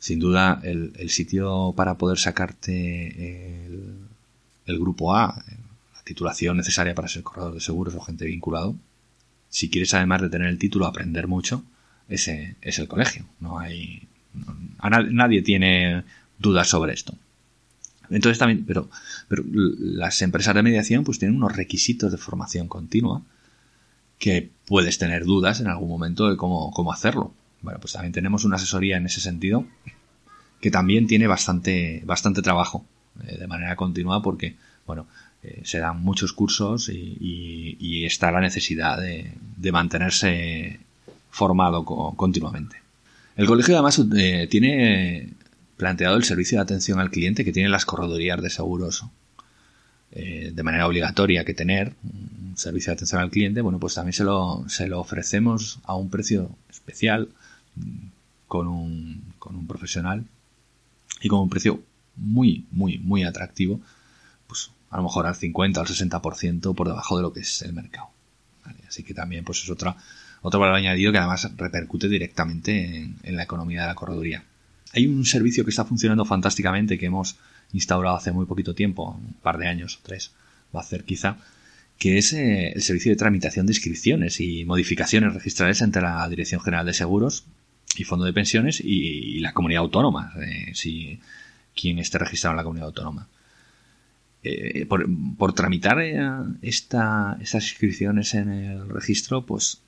Sin 0.00 0.18
duda, 0.18 0.60
el, 0.64 0.92
el 0.96 1.10
sitio 1.10 1.74
para 1.76 1.94
poder 1.94 2.18
sacarte 2.18 3.66
el, 3.66 3.94
el, 4.66 4.78
grupo 4.80 5.14
A, 5.14 5.44
la 5.94 6.02
titulación 6.02 6.56
necesaria 6.56 6.94
para 6.96 7.06
ser 7.06 7.22
corredor 7.22 7.54
de 7.54 7.60
seguros 7.60 7.94
o 7.94 8.00
gente 8.00 8.26
vinculado, 8.26 8.74
si 9.48 9.70
quieres 9.70 9.94
además 9.94 10.22
de 10.22 10.28
tener 10.28 10.48
el 10.48 10.58
título 10.58 10.86
aprender 10.86 11.28
mucho, 11.28 11.62
ese 12.08 12.56
es 12.60 12.78
el 12.78 12.88
colegio. 12.88 13.24
No 13.40 13.58
hay, 13.58 14.06
no, 14.34 14.54
nadie 15.10 15.42
tiene 15.42 16.04
dudas 16.38 16.68
sobre 16.68 16.92
esto. 16.92 17.14
Entonces 18.10 18.38
también, 18.38 18.64
pero, 18.66 18.88
pero 19.28 19.42
las 19.46 20.20
empresas 20.22 20.54
de 20.54 20.62
mediación 20.62 21.04
pues 21.04 21.18
tienen 21.18 21.36
unos 21.36 21.56
requisitos 21.56 22.12
de 22.12 22.18
formación 22.18 22.68
continua 22.68 23.22
que 24.18 24.50
puedes 24.66 24.98
tener 24.98 25.24
dudas 25.24 25.60
en 25.60 25.68
algún 25.68 25.88
momento 25.88 26.28
de 26.28 26.36
cómo, 26.36 26.70
cómo 26.70 26.92
hacerlo. 26.92 27.32
Bueno, 27.62 27.80
pues 27.80 27.94
también 27.94 28.12
tenemos 28.12 28.44
una 28.44 28.56
asesoría 28.56 28.98
en 28.98 29.06
ese 29.06 29.20
sentido 29.20 29.66
que 30.60 30.70
también 30.70 31.06
tiene 31.06 31.26
bastante, 31.26 32.02
bastante 32.04 32.42
trabajo 32.42 32.84
eh, 33.26 33.38
de 33.38 33.46
manera 33.46 33.76
continua 33.76 34.22
porque, 34.22 34.56
bueno, 34.86 35.06
eh, 35.42 35.62
se 35.64 35.78
dan 35.78 36.02
muchos 36.02 36.32
cursos 36.32 36.88
y, 36.90 38.04
está 38.04 38.30
la 38.30 38.40
necesidad 38.40 38.98
de 39.00 39.72
mantenerse 39.72 40.78
formado 41.34 41.84
continuamente. 41.84 42.76
El 43.34 43.46
colegio 43.46 43.74
además 43.74 44.00
eh, 44.16 44.46
tiene 44.48 45.30
planteado 45.76 46.16
el 46.16 46.22
servicio 46.22 46.58
de 46.58 46.62
atención 46.62 47.00
al 47.00 47.10
cliente 47.10 47.44
que 47.44 47.50
tienen 47.50 47.72
las 47.72 47.84
corredorías 47.84 48.40
de 48.40 48.50
seguros 48.50 49.04
eh, 50.12 50.52
de 50.54 50.62
manera 50.62 50.86
obligatoria 50.86 51.44
que 51.44 51.52
tener 51.52 51.92
un 52.04 52.56
servicio 52.56 52.92
de 52.92 52.94
atención 52.94 53.20
al 53.20 53.30
cliente, 53.32 53.62
bueno, 53.62 53.80
pues 53.80 53.94
también 53.94 54.12
se 54.12 54.22
lo, 54.22 54.64
se 54.68 54.86
lo 54.86 55.00
ofrecemos 55.00 55.80
a 55.82 55.96
un 55.96 56.08
precio 56.08 56.50
especial 56.70 57.28
con 58.46 58.68
un, 58.68 59.34
con 59.40 59.56
un 59.56 59.66
profesional 59.66 60.24
y 61.20 61.26
con 61.26 61.40
un 61.40 61.50
precio 61.50 61.82
muy, 62.14 62.64
muy, 62.70 62.98
muy 62.98 63.24
atractivo, 63.24 63.80
pues 64.46 64.70
a 64.90 64.98
lo 64.98 65.02
mejor 65.02 65.26
al 65.26 65.34
50 65.34 65.80
al 65.80 65.86
60% 65.88 66.76
por 66.76 66.86
debajo 66.86 67.16
de 67.16 67.22
lo 67.22 67.32
que 67.32 67.40
es 67.40 67.62
el 67.62 67.72
mercado. 67.72 68.06
¿vale? 68.64 68.78
Así 68.86 69.02
que 69.02 69.14
también 69.14 69.44
pues 69.44 69.64
es 69.64 69.70
otra, 69.70 69.96
otro 70.46 70.60
valor 70.60 70.76
añadido 70.76 71.10
que 71.10 71.16
además 71.16 71.50
repercute 71.56 72.06
directamente 72.06 73.08
en, 73.22 73.36
la 73.36 73.44
economía 73.44 73.80
de 73.80 73.86
la 73.88 73.94
correduría. 73.94 74.44
Hay 74.92 75.06
un 75.06 75.24
servicio 75.24 75.64
que 75.64 75.70
está 75.70 75.86
funcionando 75.86 76.26
fantásticamente 76.26 76.98
que 76.98 77.06
hemos 77.06 77.36
instaurado 77.72 78.14
hace 78.14 78.30
muy 78.30 78.44
poquito 78.44 78.74
tiempo, 78.74 79.18
un 79.18 79.32
par 79.42 79.56
de 79.56 79.68
años, 79.68 80.00
tres, 80.02 80.32
va 80.76 80.80
a 80.80 80.84
ser 80.84 81.04
quizá, 81.04 81.38
que 81.98 82.18
es 82.18 82.34
eh, 82.34 82.72
el 82.74 82.82
servicio 82.82 83.10
de 83.10 83.16
tramitación 83.16 83.64
de 83.64 83.72
inscripciones 83.72 84.38
y 84.38 84.66
modificaciones 84.66 85.32
registrales 85.32 85.80
entre 85.80 86.02
la 86.02 86.28
Dirección 86.28 86.60
General 86.60 86.84
de 86.84 86.92
Seguros 86.92 87.44
y 87.96 88.04
Fondo 88.04 88.26
de 88.26 88.34
Pensiones 88.34 88.80
y, 88.84 89.36
y 89.36 89.40
la 89.40 89.54
comunidad 89.54 89.80
autónoma, 89.80 90.34
eh, 90.42 90.72
si 90.74 91.20
quien 91.74 91.98
esté 91.98 92.18
registrado 92.18 92.52
en 92.52 92.56
la 92.58 92.64
comunidad 92.64 92.88
autónoma. 92.88 93.28
Eh, 94.46 94.84
por, 94.84 95.54
tramitar 95.54 96.02
esta, 96.60 97.38
estas 97.40 97.64
inscripciones 97.64 98.34
en 98.34 98.50
el 98.50 98.90
registro, 98.90 99.46
pues 99.46 99.80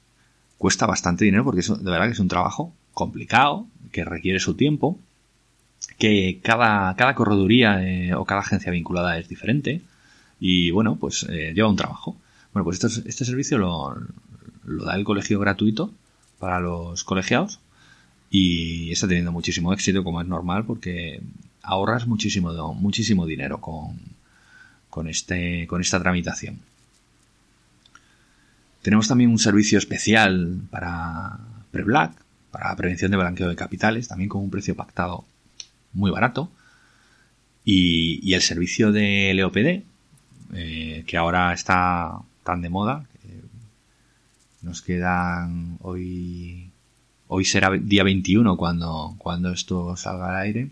cuesta 0.59 0.87
bastante 0.87 1.25
dinero 1.25 1.45
porque 1.45 1.61
es, 1.61 1.69
de 1.69 1.91
verdad 1.91 2.07
que 2.07 2.13
es 2.13 2.21
un 2.21 2.29
trabajo 2.29 2.73
complicado, 2.93 3.67
que 3.93 4.05
requiere 4.05 4.41
su 4.41 4.55
tiempo, 4.55 4.99
que 5.99 6.41
cada, 6.43 6.95
cada 6.97 7.15
correduría 7.15 7.83
eh, 7.83 8.15
o 8.15 8.25
cada 8.25 8.41
agencia 8.41 8.73
vinculada 8.73 9.19
es 9.19 9.29
diferente 9.29 9.83
y 10.41 10.71
bueno, 10.71 10.97
pues 10.97 11.27
eh, 11.29 11.53
lleva 11.55 11.69
un 11.69 11.77
trabajo. 11.77 12.17
Bueno, 12.53 12.65
pues 12.65 12.83
esto, 12.83 13.09
este 13.09 13.25
servicio 13.25 13.59
lo, 13.59 13.95
lo, 14.65 14.85
da 14.85 14.95
el 14.95 15.05
colegio 15.05 15.39
gratuito 15.39 15.93
para 16.39 16.61
los 16.61 17.05
colegiados 17.05 17.61
y 18.31 18.91
está 18.93 19.07
teniendo 19.07 19.33
muchísimo 19.33 19.73
éxito 19.73 20.05
como 20.05 20.21
es 20.21 20.27
normal 20.27 20.65
porque 20.65 21.21
ahorras 21.63 22.07
muchísimo, 22.07 22.75
muchísimo 22.75 23.27
dinero 23.27 23.61
con, 23.61 23.99
con, 24.91 25.09
este, 25.09 25.67
con 25.67 25.81
esta 25.81 26.01
tramitación. 26.01 26.61
Tenemos 28.87 29.09
también 29.09 29.31
un 29.31 29.41
servicio 29.41 29.79
especial 29.79 30.61
para 30.71 31.41
Preblack, 31.73 32.13
para 32.53 32.77
prevención 32.77 33.11
de 33.11 33.17
blanqueo 33.17 33.49
de 33.49 33.57
capitales, 33.57 34.07
también 34.07 34.29
con 34.29 34.43
un 34.43 34.49
precio 34.49 34.77
pactado 34.77 35.25
muy 35.93 36.13
barato. 36.13 36.53
Y, 37.65 38.21
y 38.23 38.35
el 38.35 38.43
servicio 38.43 38.93
de 38.93 39.35
LOPD, 39.35 39.83
eh, 40.55 41.03
que 41.05 41.17
ahora 41.17 41.53
está 41.53 42.21
tan 42.45 42.63
de 42.63 42.69
moda, 42.69 43.05
nos 44.63 44.83
quedan 44.83 45.79
hoy, 45.81 46.71
hoy 47.27 47.45
será 47.45 47.73
día 47.73 48.05
21 48.05 48.57
cuando, 48.57 49.17
cuando 49.19 49.51
esto 49.51 49.97
salga 49.97 50.29
al 50.29 50.43
aire. 50.43 50.71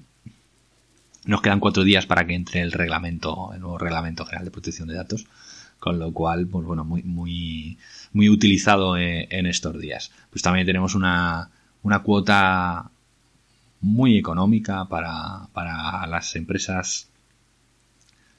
Nos 1.26 1.42
quedan 1.42 1.59
cuatro 1.59 1.83
días 1.83 2.06
para 2.06 2.25
que 2.28 2.35
entre 2.35 2.61
el 2.61 2.71
reglamento, 2.71 3.52
el 3.54 3.61
nuevo 3.61 3.76
reglamento 3.76 4.25
general 4.25 4.44
de 4.44 4.52
protección 4.52 4.87
de 4.87 4.94
datos, 4.94 5.26
con 5.80 5.99
lo 5.99 6.12
cual, 6.12 6.47
pues 6.47 6.64
bueno, 6.64 6.85
muy, 6.85 7.76
muy 8.14 8.30
utilizado 8.30 8.97
en, 8.97 9.26
en 9.28 9.44
estos 9.44 9.78
días. 9.78 10.11
Pues 10.30 10.40
también 10.40 10.64
tenemos 10.64 10.94
una, 10.94 11.50
una 11.83 11.99
cuota 11.99 12.90
muy 13.85 14.16
económica 14.16 14.87
para, 14.87 15.47
para 15.52 16.06
las 16.06 16.35
empresas 16.37 17.09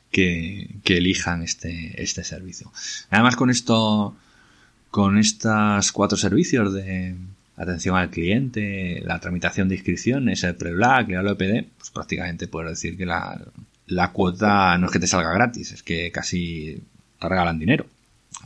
que, 0.10 0.78
que, 0.84 0.98
elijan 0.98 1.44
este, 1.44 2.02
este 2.02 2.24
servicio. 2.24 2.72
Además 3.12 3.36
con 3.36 3.52
esto, 3.52 4.16
con 4.90 5.20
estos 5.20 5.92
cuatro 5.92 6.18
servicios 6.18 6.74
de 6.74 7.16
atención 7.58 7.96
al 7.96 8.10
cliente, 8.10 9.02
la 9.06 9.20
tramitación 9.20 9.70
de 9.70 9.76
inscripciones, 9.76 10.44
el 10.44 10.56
pre-black, 10.56 11.10
el 11.10 11.28
OPD, 11.28 11.66
pues 11.78 11.92
prácticamente 11.94 12.48
puedo 12.48 12.70
decir 12.70 12.98
que 12.98 13.06
la, 13.06 13.40
la 13.88 14.12
cuota 14.12 14.78
no 14.80 14.88
es 14.88 14.92
que 14.92 15.00
te 15.00 15.08
salga 15.08 15.32
gratis, 15.32 15.74
es 15.74 15.84
que 15.84 16.12
casi 16.12 16.82
te 17.20 17.30
regalan 17.30 17.60
dinero. 17.60 17.86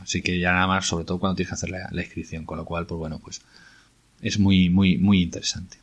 Así 0.02 0.22
que 0.22 0.38
ya 0.38 0.52
nada 0.52 0.66
más, 0.66 0.86
sobre 0.86 1.04
todo 1.04 1.18
cuando 1.18 1.36
tienes 1.36 1.50
que 1.50 1.54
hacer 1.54 1.70
la, 1.70 2.02
inscripción, 2.02 2.44
con 2.44 2.58
lo 2.58 2.64
cual, 2.64 2.86
pues 2.86 2.98
bueno, 2.98 3.18
pues 3.18 3.42
es 4.22 4.38
muy, 4.38 4.70
muy, 4.70 4.98
muy 4.98 5.22
interesante. 5.22 5.78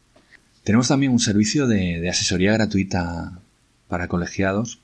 Tenemos 0.64 0.88
también 0.88 1.12
un 1.12 1.20
servicio 1.20 1.68
de, 1.68 2.08
asesoría 2.10 2.54
gratuita 2.54 3.40
para 3.88 4.08
colegiados 4.08 4.80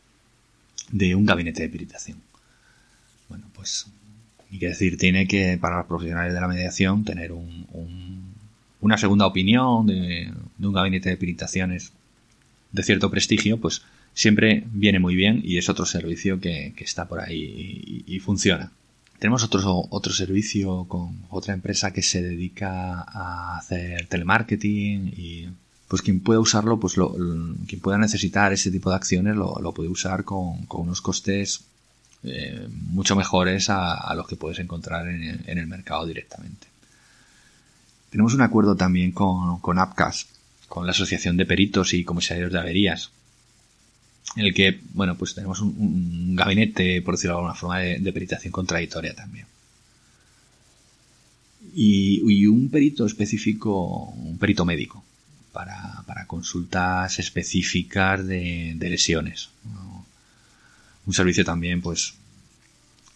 de 0.91 1.15
un 1.15 1.25
gabinete 1.25 1.63
de 1.63 1.69
peritación. 1.69 2.19
Bueno, 3.29 3.45
pues, 3.53 3.87
y 4.51 4.59
que 4.59 4.67
decir, 4.67 4.97
tiene 4.97 5.27
que, 5.27 5.57
para 5.59 5.77
los 5.77 5.87
profesionales 5.87 6.33
de 6.33 6.41
la 6.41 6.47
mediación, 6.47 7.03
tener 7.03 7.31
un, 7.31 7.67
un, 7.71 8.33
una 8.81 8.97
segunda 8.97 9.25
opinión 9.25 9.87
de, 9.87 10.31
de, 10.57 10.67
un 10.67 10.73
gabinete 10.73 11.09
de 11.09 11.17
peritaciones 11.17 11.91
de 12.71 12.83
cierto 12.83 13.09
prestigio, 13.09 13.59
pues 13.59 13.83
siempre 14.13 14.63
viene 14.71 14.99
muy 14.99 15.15
bien 15.15 15.41
y 15.43 15.57
es 15.57 15.69
otro 15.69 15.85
servicio 15.85 16.39
que, 16.39 16.73
está 16.77 17.07
por 17.07 17.19
ahí 17.19 18.03
y, 18.05 18.19
funciona. 18.19 18.71
Tenemos 19.23 19.41
otro, 19.45 19.87
otro 19.89 20.11
servicio 20.11 20.83
con 20.83 21.17
otra 21.29 21.53
empresa 21.53 21.93
que 21.93 22.01
se 22.01 22.21
dedica 22.21 23.05
a 23.07 23.57
hacer 23.57 24.05
telemarketing 24.07 25.13
y 25.15 25.47
pues 25.87 26.01
quien 26.01 26.19
pueda 26.19 26.41
usarlo, 26.41 26.77
pues 26.77 26.97
lo, 26.97 27.15
quien 27.65 27.79
pueda 27.81 27.97
necesitar 27.97 28.51
ese 28.51 28.69
tipo 28.69 28.89
de 28.89 28.97
acciones 28.97 29.37
lo, 29.37 29.71
puede 29.73 29.87
usar 29.87 30.25
con, 30.25 30.67
unos 30.69 30.99
costes 30.99 31.61
eh, 32.25 32.67
mucho 32.69 33.15
mejores 33.15 33.69
a, 33.69 34.13
los 34.13 34.27
que 34.27 34.35
puedes 34.35 34.59
encontrar 34.59 35.07
en, 35.07 35.41
el 35.47 35.67
mercado 35.67 36.05
directamente. 36.05 36.67
Tenemos 38.09 38.33
un 38.33 38.41
acuerdo 38.41 38.75
también 38.75 39.13
con, 39.13 39.61
con 39.61 39.79
Appcast, 39.79 40.27
con 40.67 40.85
la 40.85 40.91
Asociación 40.91 41.37
de 41.37 41.45
Peritos 41.45 41.93
y 41.93 42.03
Comisarios 42.03 42.51
de 42.51 42.59
Averías, 42.59 43.09
en 44.35 44.45
el 44.45 44.53
que, 44.53 44.79
bueno, 44.93 45.15
pues 45.15 45.35
tenemos 45.35 45.61
un, 45.61 46.35
gabinete, 46.35 47.01
por 47.01 47.15
decirlo 47.15 47.35
de 47.35 47.39
alguna 47.39 47.55
forma, 47.55 47.79
de, 47.79 48.13
peritación 48.13 48.51
contradictoria 48.51 49.13
también. 49.13 49.45
Y, 51.75 52.45
un 52.47 52.69
perito 52.69 53.05
específico, 53.05 54.09
un 54.09 54.37
perito 54.37 54.65
médico, 54.65 55.03
para, 55.51 56.03
consultas 56.27 57.19
específicas 57.19 58.25
de, 58.25 58.75
lesiones. 58.79 59.49
Un 61.05 61.13
servicio 61.13 61.45
también, 61.45 61.81
pues, 61.81 62.15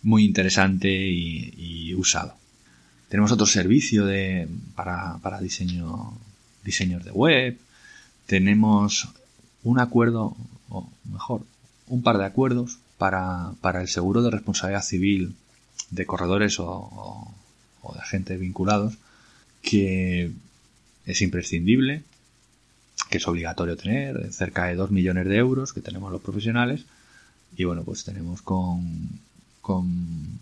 muy 0.03 0.23
interesante 0.23 0.89
y, 0.89 1.93
usado. 1.95 2.35
Tenemos 3.09 3.31
otro 3.31 3.45
servicio 3.45 4.05
de, 4.05 4.47
para, 4.75 5.17
para 5.19 5.39
diseño, 5.39 6.13
diseños 6.63 7.03
de 7.05 7.11
web. 7.11 7.57
Tenemos 8.27 9.07
un 9.63 9.79
acuerdo 9.79 10.35
o 10.69 10.89
mejor, 11.12 11.41
un 11.88 12.03
par 12.03 12.17
de 12.17 12.25
acuerdos 12.25 12.79
para, 12.97 13.53
el 13.81 13.88
seguro 13.88 14.21
de 14.21 14.31
responsabilidad 14.31 14.83
civil 14.83 15.36
de 15.91 16.05
corredores 16.05 16.59
o, 16.59 17.33
de 17.93 18.00
agentes 18.00 18.39
vinculados 18.39 18.97
que 19.62 20.31
es 21.05 21.21
imprescindible, 21.21 22.03
que 23.09 23.17
es 23.17 23.27
obligatorio 23.27 23.77
tener, 23.77 24.31
cerca 24.33 24.65
de 24.65 24.75
2 24.75 24.91
millones 24.91 25.25
de 25.27 25.38
euros 25.38 25.74
que 25.74 25.81
tenemos 25.81 26.12
los 26.12 26.21
profesionales. 26.21 26.86
Y 27.55 27.63
bueno, 27.63 27.83
pues 27.83 28.03
tenemos 28.03 28.41
con, 28.41 29.19
con 29.62 30.39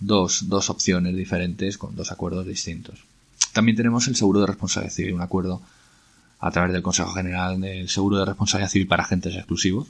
dos, 0.00 0.48
dos 0.48 0.70
opciones 0.70 1.14
diferentes, 1.14 1.76
con 1.76 1.94
dos 1.94 2.12
acuerdos 2.12 2.46
distintos. 2.46 3.04
También 3.52 3.76
tenemos 3.76 4.08
el 4.08 4.16
seguro 4.16 4.40
de 4.40 4.46
responsabilidad 4.46 4.94
civil, 4.94 5.14
un 5.14 5.22
acuerdo 5.22 5.62
a 6.46 6.50
través 6.52 6.72
del 6.72 6.82
Consejo 6.82 7.12
General 7.12 7.60
del 7.60 7.88
Seguro 7.88 8.18
de 8.18 8.24
Responsabilidad 8.24 8.70
Civil 8.70 8.86
para 8.86 9.02
agentes 9.02 9.34
exclusivos, 9.34 9.88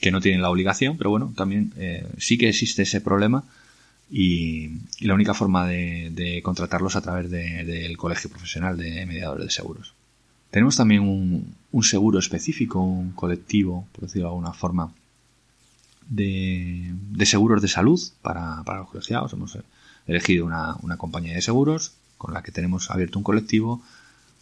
que 0.00 0.10
no 0.10 0.20
tienen 0.20 0.40
la 0.40 0.50
obligación, 0.50 0.96
pero 0.96 1.10
bueno, 1.10 1.32
también 1.36 1.72
eh, 1.76 2.06
sí 2.18 2.38
que 2.38 2.48
existe 2.48 2.82
ese 2.82 3.00
problema 3.00 3.44
y, 4.10 4.70
la 5.00 5.14
única 5.14 5.34
forma 5.34 5.66
de, 5.66 6.40
contratarlos 6.42 6.96
a 6.96 7.02
través 7.02 7.30
del 7.30 7.96
Colegio 7.96 8.30
Profesional 8.30 8.76
de 8.78 9.04
Mediadores 9.06 9.46
de 9.46 9.50
Seguros. 9.50 9.94
Tenemos 10.50 10.76
también 10.76 11.02
un, 11.02 11.82
seguro 11.82 12.18
específico, 12.18 12.80
un 12.80 13.12
colectivo, 13.12 13.86
por 13.92 14.04
decirlo 14.04 14.28
de 14.28 14.32
alguna 14.32 14.52
forma, 14.52 14.92
de, 16.08 16.94
seguros 17.24 17.60
de 17.62 17.68
salud 17.68 18.00
para, 18.22 18.62
los 18.66 18.88
colegiados. 18.88 19.32
Hemos 19.34 19.58
elegido 20.06 20.46
una, 20.46 20.76
una 20.82 20.96
compañía 20.96 21.34
de 21.34 21.42
seguros 21.42 21.92
con 22.18 22.34
la 22.34 22.42
que 22.42 22.52
tenemos 22.52 22.90
abierto 22.90 23.18
un 23.18 23.24
colectivo 23.24 23.82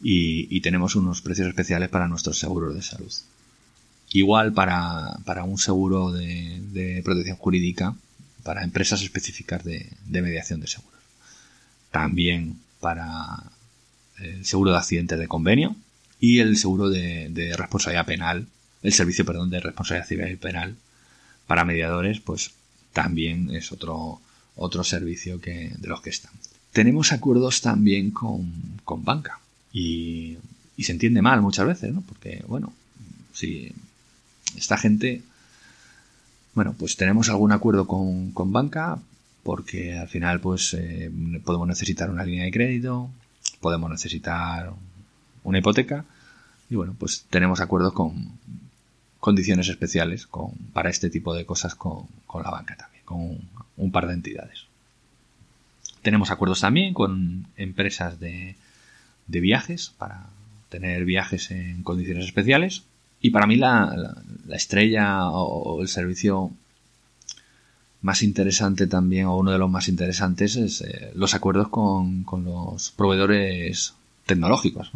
y, 0.02 0.60
tenemos 0.60 0.96
unos 0.96 1.20
precios 1.20 1.48
especiales 1.48 1.88
para 1.88 2.08
nuestros 2.08 2.38
seguros 2.38 2.74
de 2.74 2.82
salud. 2.82 3.12
Igual 4.12 4.52
para, 4.52 5.44
un 5.44 5.58
seguro 5.58 6.10
de, 6.12 7.00
protección 7.04 7.36
jurídica 7.36 7.94
para 8.42 8.64
empresas 8.64 9.02
específicas 9.02 9.62
de, 9.64 9.90
mediación 10.08 10.60
de 10.60 10.66
seguros. 10.66 11.00
También 11.90 12.58
para 12.80 13.42
el 14.18 14.44
seguro 14.44 14.72
de 14.72 14.78
accidentes 14.78 15.18
de 15.18 15.28
convenio 15.28 15.76
y 16.18 16.38
el 16.38 16.56
seguro 16.56 16.88
de, 16.88 17.54
responsabilidad 17.56 18.06
penal, 18.06 18.46
el 18.82 18.92
servicio, 18.92 19.26
perdón, 19.26 19.50
de 19.50 19.60
responsabilidad 19.60 20.08
civil 20.08 20.32
y 20.32 20.36
penal 20.36 20.76
para 21.46 21.64
mediadores, 21.64 22.20
pues 22.20 22.52
también 22.92 23.54
es 23.54 23.70
otro, 23.72 24.20
otro 24.56 24.82
servicio 24.82 25.40
que, 25.40 25.72
de 25.76 25.88
los 25.88 26.00
que 26.00 26.10
están. 26.10 26.32
Tenemos 26.72 27.12
acuerdos 27.12 27.60
también 27.60 28.10
con, 28.10 28.50
con 28.84 29.04
banca. 29.04 29.40
Y, 29.72 30.38
se 30.78 30.92
entiende 30.92 31.20
mal 31.20 31.42
muchas 31.42 31.66
veces, 31.66 31.92
¿no? 31.92 32.00
Porque, 32.02 32.42
bueno, 32.48 32.72
si 33.34 33.70
esta 34.56 34.78
gente, 34.78 35.22
bueno, 36.54 36.74
pues 36.78 36.96
tenemos 36.96 37.28
algún 37.28 37.52
acuerdo 37.52 37.86
con, 37.86 38.32
banca, 38.52 38.98
porque 39.42 39.98
al 39.98 40.08
final, 40.08 40.40
pues, 40.40 40.74
eh, 40.74 41.10
podemos 41.44 41.68
necesitar 41.68 42.10
una 42.10 42.24
línea 42.24 42.44
de 42.44 42.50
crédito, 42.50 43.10
podemos 43.60 43.90
necesitar 43.90 44.72
una 45.44 45.58
hipoteca, 45.58 46.06
y 46.70 46.76
bueno, 46.76 46.94
pues 46.98 47.26
tenemos 47.28 47.60
acuerdos 47.60 47.92
con 47.92 48.38
condiciones 49.18 49.68
especiales 49.68 50.26
con, 50.26 50.52
para 50.72 50.88
este 50.88 51.10
tipo 51.10 51.34
de 51.34 51.44
cosas 51.44 51.74
con, 51.74 52.06
la 52.42 52.50
banca 52.50 52.76
también, 52.76 53.04
con 53.04 53.38
un 53.76 53.92
par 53.92 54.06
de 54.06 54.14
entidades. 54.14 54.64
Tenemos 56.02 56.30
acuerdos 56.30 56.60
también 56.60 56.94
con 56.94 57.46
empresas 57.56 58.18
de, 58.20 58.56
de 59.30 59.40
viajes 59.40 59.92
para 59.96 60.26
tener 60.68 61.04
viajes 61.04 61.50
en 61.50 61.82
condiciones 61.82 62.26
especiales. 62.26 62.84
Y 63.20 63.30
para 63.30 63.46
mí 63.46 63.56
la, 63.56 64.16
estrella 64.50 65.28
o, 65.28 65.82
el 65.82 65.88
servicio 65.88 66.50
más 68.00 68.22
interesante 68.22 68.86
también, 68.86 69.26
o 69.26 69.36
uno 69.36 69.52
de 69.52 69.58
los 69.58 69.70
más 69.70 69.88
interesantes, 69.88 70.56
es 70.56 70.80
eh, 70.80 71.12
los 71.14 71.34
acuerdos 71.34 71.68
con, 71.68 72.24
los 72.44 72.92
proveedores 72.92 73.94
tecnológicos, 74.24 74.90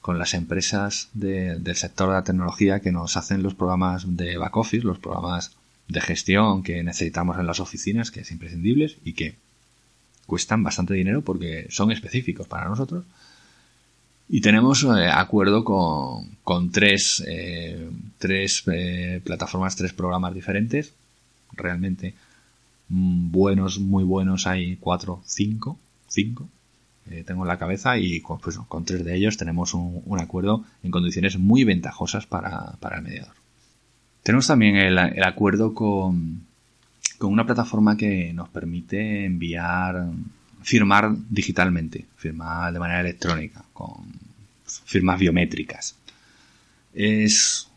con 0.00 0.18
las 0.18 0.34
empresas 0.34 1.08
del 1.12 1.74
sector 1.74 2.08
de 2.08 2.14
la 2.14 2.24
tecnología 2.24 2.80
que 2.80 2.92
nos 2.92 3.16
hacen 3.16 3.42
los 3.42 3.54
programas 3.54 4.16
de 4.16 4.38
back 4.38 4.56
office, 4.56 4.86
los 4.86 4.98
programas 4.98 5.56
de 5.88 6.00
gestión 6.00 6.62
que 6.62 6.84
necesitamos 6.84 7.36
en 7.38 7.46
las 7.46 7.58
oficinas, 7.58 8.12
que 8.12 8.20
es 8.20 8.30
imprescindibles 8.30 8.96
y 9.04 9.14
que 9.14 9.34
cuestan 10.26 10.62
bastante 10.62 10.94
dinero 10.94 11.22
porque 11.22 11.66
son 11.70 11.90
específicos 11.90 12.46
para 12.46 12.68
nosotros 12.68 13.04
y 14.32 14.40
tenemos 14.40 14.84
eh, 14.84 15.08
acuerdo 15.12 15.64
con, 15.64 16.70
tres, 16.70 17.22
eh, 17.26 17.90
tres 18.16 18.62
eh, 18.72 19.20
plataformas, 19.24 19.74
tres 19.74 19.92
programas 19.92 20.32
diferentes. 20.32 20.94
Realmente 21.52 22.14
mm, 22.88 23.32
buenos, 23.32 23.80
muy 23.80 24.04
buenos, 24.04 24.46
hay 24.46 24.76
cuatro, 24.76 25.20
cinco, 25.26 25.78
cinco. 26.06 26.48
tengo 27.26 27.42
en 27.42 27.48
la 27.48 27.58
cabeza 27.58 27.98
y 27.98 28.20
con, 28.20 28.38
pues, 28.38 28.56
con 28.68 28.84
tres 28.84 29.04
de 29.04 29.16
ellos 29.16 29.36
tenemos 29.36 29.74
un, 29.74 30.20
acuerdo 30.20 30.64
en 30.84 30.92
condiciones 30.92 31.36
muy 31.36 31.64
ventajosas 31.64 32.26
para, 32.26 32.78
el 32.94 33.02
mediador. 33.02 33.34
Tenemos 34.22 34.46
también 34.46 34.76
el, 34.76 34.96
el 34.96 35.24
acuerdo 35.24 35.74
con, 35.74 36.42
con 37.18 37.32
una 37.32 37.46
plataforma 37.46 37.96
que 37.96 38.32
nos 38.32 38.48
permite 38.48 39.24
enviar 39.24 40.06
firmar 40.62 41.14
digitalmente, 41.28 42.06
firmar 42.16 42.72
de 42.72 42.78
manera 42.78 43.00
electrónica, 43.00 43.64
con 43.72 44.04
firmas 44.84 45.18
biométricas. 45.18 45.96
Es 46.92 47.68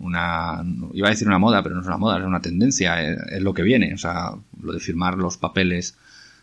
una, 0.00 0.64
iba 0.94 1.08
a 1.08 1.10
decir 1.10 1.28
una 1.28 1.38
moda, 1.38 1.62
pero 1.62 1.74
no 1.74 1.82
es 1.82 1.86
una 1.86 1.98
moda, 1.98 2.18
es 2.18 2.24
una 2.24 2.40
tendencia, 2.40 3.02
es, 3.02 3.42
lo 3.42 3.54
que 3.54 3.62
viene. 3.62 3.94
O 3.94 3.98
sea, 3.98 4.32
lo 4.60 4.72
de 4.72 4.80
firmar 4.80 5.16
los 5.16 5.36
papeles 5.36 5.96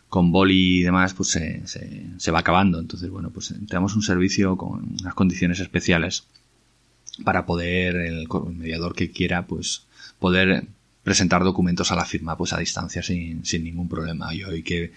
con 0.08 0.32
boli 0.32 0.80
y 0.80 0.82
demás, 0.82 1.14
pues 1.14 1.30
se, 1.30 1.62
se, 1.66 2.30
va 2.30 2.38
acabando. 2.38 2.78
Entonces, 2.78 3.10
bueno, 3.10 3.30
pues 3.30 3.54
tenemos 3.68 3.94
un 3.94 4.02
servicio 4.02 4.56
con 4.56 4.96
unas 5.00 5.14
condiciones 5.14 5.60
especiales 5.60 6.24
para 7.24 7.46
poder, 7.46 7.96
el, 7.96 8.28
mediador 8.54 8.94
que 8.94 9.10
quiera, 9.10 9.46
pues 9.46 9.86
poder 10.18 10.66
presentar 11.02 11.42
documentos 11.42 11.90
a 11.90 11.96
la 11.96 12.04
firma 12.04 12.36
pues 12.36 12.52
a 12.52 12.58
distancia 12.58 13.02
sin, 13.02 13.44
sin 13.44 13.64
ningún 13.64 13.88
problema. 13.88 14.34
Y 14.34 14.44
hoy 14.44 14.62
que 14.62 14.92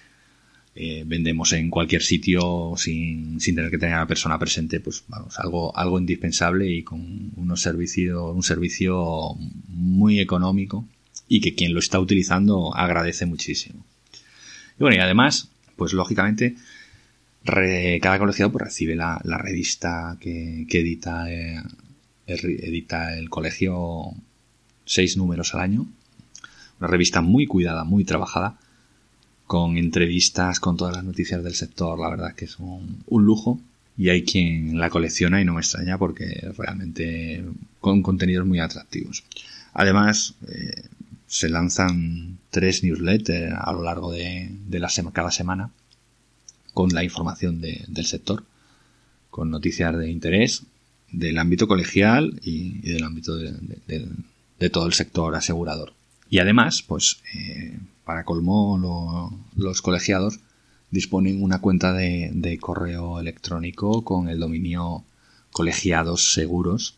eh, 0.73 1.03
vendemos 1.05 1.51
en 1.51 1.69
cualquier 1.69 2.01
sitio 2.01 2.73
sin, 2.77 3.37
tener 3.39 3.69
que 3.69 3.77
tener 3.77 3.95
a 3.95 3.99
la 3.99 4.07
persona 4.07 4.39
presente, 4.39 4.79
pues 4.79 5.03
vamos, 5.09 5.37
algo, 5.37 5.77
algo 5.77 5.99
indispensable 5.99 6.71
y 6.71 6.83
con 6.83 7.31
unos 7.35 7.61
servicios, 7.61 8.33
un 8.33 8.43
servicio 8.43 9.35
muy 9.67 10.21
económico 10.21 10.87
y 11.27 11.41
que 11.41 11.55
quien 11.55 11.73
lo 11.73 11.79
está 11.79 11.99
utilizando 11.99 12.73
agradece 12.73 13.25
muchísimo. 13.25 13.85
Y 14.79 14.83
bueno, 14.83 14.95
y 14.95 14.99
además, 14.99 15.49
pues 15.75 15.91
lógicamente, 15.91 16.55
cada 17.43 18.17
colegiado 18.17 18.53
pues, 18.53 18.63
recibe 18.63 18.95
la, 18.95 19.19
revista 19.23 20.17
que, 20.21 20.65
edita, 20.69 21.29
eh, 21.29 21.61
edita 22.27 23.17
el 23.17 23.29
colegio 23.29 24.13
seis 24.85 25.17
números 25.17 25.53
al 25.53 25.61
año. 25.61 25.85
Una 26.79 26.87
revista 26.87 27.21
muy 27.21 27.45
cuidada, 27.45 27.83
muy 27.83 28.05
trabajada 28.05 28.57
con 29.51 29.75
entrevistas, 29.75 30.61
con 30.61 30.77
todas 30.77 30.95
las 30.95 31.03
noticias 31.03 31.43
del 31.43 31.55
sector, 31.55 31.99
la 31.99 32.09
verdad 32.09 32.33
que 32.33 32.45
es 32.45 32.57
un, 32.57 33.03
lujo 33.09 33.59
y 33.97 34.07
hay 34.07 34.23
quien 34.23 34.79
la 34.79 34.89
colecciona 34.89 35.41
y 35.41 35.43
no 35.43 35.55
me 35.55 35.59
extraña 35.59 35.97
porque 35.97 36.53
realmente 36.57 37.43
con 37.81 38.01
contenidos 38.01 38.47
muy 38.47 38.61
atractivos. 38.61 39.25
Además, 39.73 40.35
eh, 40.47 40.83
se 41.27 41.49
lanzan 41.49 42.37
tres 42.49 42.81
newsletters 42.81 43.53
a 43.59 43.73
lo 43.73 43.83
largo 43.83 44.13
de, 44.13 44.51
la 44.69 44.89
cada 45.11 45.31
semana 45.31 45.69
con 46.73 46.93
la 46.93 47.03
información 47.03 47.59
del 47.59 48.05
sector, 48.05 48.45
con 49.29 49.51
noticias 49.51 49.97
de 49.97 50.09
interés 50.09 50.63
del 51.11 51.37
ámbito 51.37 51.67
colegial 51.67 52.39
y, 52.41 52.79
del 52.89 53.03
ámbito 53.03 53.35
de, 53.35 54.69
todo 54.71 54.87
el 54.87 54.93
sector 54.93 55.35
asegurador. 55.35 55.91
Y 56.29 56.39
además, 56.39 56.83
pues, 56.83 57.17
eh, 57.35 57.77
para 58.11 58.25
colmo, 58.25 59.31
los 59.55 59.81
colegiados 59.81 60.41
disponen 60.89 61.41
una 61.41 61.61
cuenta 61.61 61.93
de, 61.93 62.57
correo 62.59 63.21
electrónico 63.21 64.03
con 64.03 64.27
el 64.27 64.37
dominio 64.37 65.05
colegiados 65.53 66.33
seguros 66.33 66.97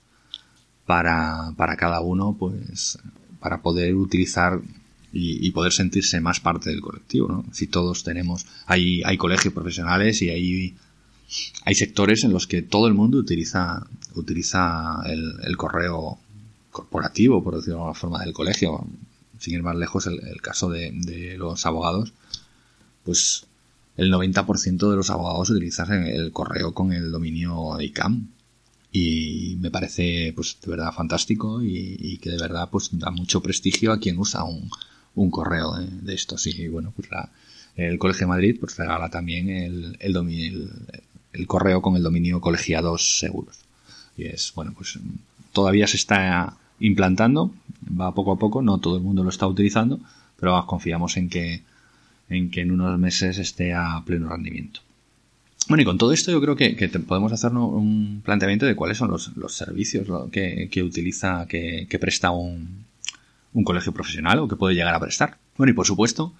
para, 0.87 1.53
para 1.55 1.77
cada 1.77 2.01
uno, 2.01 2.35
pues, 2.39 2.97
para 3.39 3.61
poder 3.61 3.93
utilizar 3.93 4.59
y, 5.11 5.51
poder 5.51 5.71
sentirse 5.71 6.19
más 6.19 6.39
parte 6.39 6.71
del 6.71 6.81
colectivo, 6.81 7.27
¿no? 7.27 7.45
Si 7.51 7.67
todos 7.67 8.03
tenemos, 8.03 8.47
hay, 8.65 9.03
hay 9.03 9.15
colegios 9.17 9.53
profesionales 9.53 10.19
y 10.23 10.31
hay, 10.31 10.75
hay 11.63 11.75
sectores 11.75 12.23
en 12.23 12.33
los 12.33 12.47
que 12.47 12.63
todo 12.63 12.87
el 12.87 12.95
mundo 12.95 13.19
utiliza, 13.19 13.85
utiliza 14.15 15.03
el, 15.05 15.57
correo 15.57 16.17
corporativo, 16.71 17.43
por 17.43 17.57
decirlo 17.57 17.75
de 17.75 17.81
alguna 17.81 17.99
forma, 17.99 18.19
del 18.25 18.33
colegio. 18.33 18.87
Sin 19.43 19.55
ir 19.55 19.63
más 19.63 19.75
lejos, 19.75 20.07
el, 20.07 20.25
el 20.25 20.41
caso 20.41 20.69
de, 20.69 20.91
de, 20.93 21.37
los 21.37 21.65
abogados, 21.65 22.13
pues 23.03 23.45
el 23.97 24.09
90% 24.09 24.89
de 24.89 24.95
los 24.95 25.09
abogados 25.09 25.49
utilizan 25.49 26.07
el 26.07 26.31
correo 26.31 26.73
con 26.73 26.93
el 26.93 27.11
dominio 27.11 27.77
ICAM. 27.81 28.29
Y 28.93 29.57
me 29.59 29.69
parece, 29.69 30.31
pues, 30.33 30.59
de 30.63 30.71
verdad 30.71 30.93
fantástico 30.93 31.61
y, 31.61 32.19
que 32.19 32.29
de 32.29 32.37
verdad, 32.37 32.69
pues, 32.71 32.89
da 32.93 33.11
mucho 33.11 33.41
prestigio 33.41 33.91
a 33.91 33.99
quien 33.99 34.17
usa 34.17 34.45
un, 34.45 34.69
un 35.15 35.29
correo 35.29 35.73
de, 35.73 36.13
estos. 36.13 36.47
Y 36.47 36.69
bueno, 36.69 36.93
pues 36.95 37.09
el 37.75 37.99
Colegio 37.99 38.27
de 38.27 38.29
Madrid, 38.29 38.57
pues, 38.61 38.77
regala 38.77 39.09
también 39.09 39.49
el, 39.49 39.97
el, 39.99 40.69
el, 41.33 41.47
correo 41.47 41.81
con 41.81 41.97
el 41.97 42.03
dominio 42.03 42.39
colegiados 42.39 43.19
seguros. 43.19 43.57
Y 44.15 44.27
es, 44.27 44.53
bueno, 44.55 44.73
pues, 44.73 44.97
todavía 45.51 45.87
se 45.87 45.97
está 45.97 46.55
implantando, 46.79 47.51
va 47.99 48.13
poco 48.13 48.33
a 48.33 48.39
poco, 48.39 48.61
no 48.61 48.79
todo 48.79 48.97
el 48.97 49.03
mundo 49.03 49.23
lo 49.23 49.29
está 49.29 49.47
utilizando, 49.47 49.99
pero 50.39 50.65
confiamos 50.65 51.17
en 51.17 51.29
que 51.29 51.63
en 52.29 52.49
que 52.49 52.61
en 52.61 52.71
unos 52.71 52.97
meses 52.99 53.37
esté 53.37 53.73
a 53.73 54.01
pleno 54.05 54.29
rendimiento. 54.29 54.81
Bueno, 55.67 55.81
y 55.81 55.85
con 55.85 55.97
todo 55.97 56.11
esto 56.11 56.31
yo 56.31 56.41
creo 56.41 56.55
que, 56.55 56.75
podemos 57.07 57.31
hacernos 57.31 57.71
un 57.71 58.21
planteamiento 58.23 58.65
de 58.65 58.75
cuáles 58.75 58.97
son 58.97 59.09
los, 59.09 59.31
servicios 59.55 60.07
que, 60.31 60.83
utiliza, 60.83 61.45
que, 61.47 61.97
presta 62.01 62.31
un, 62.31 62.85
colegio 63.63 63.93
profesional 63.93 64.39
o 64.39 64.47
que 64.47 64.57
puede 64.57 64.75
llegar 64.75 64.93
a 64.93 64.99
prestar. 64.99 65.37
Bueno, 65.57 65.71
y 65.71 65.73
por 65.73 65.87
supuesto, 65.87 66.33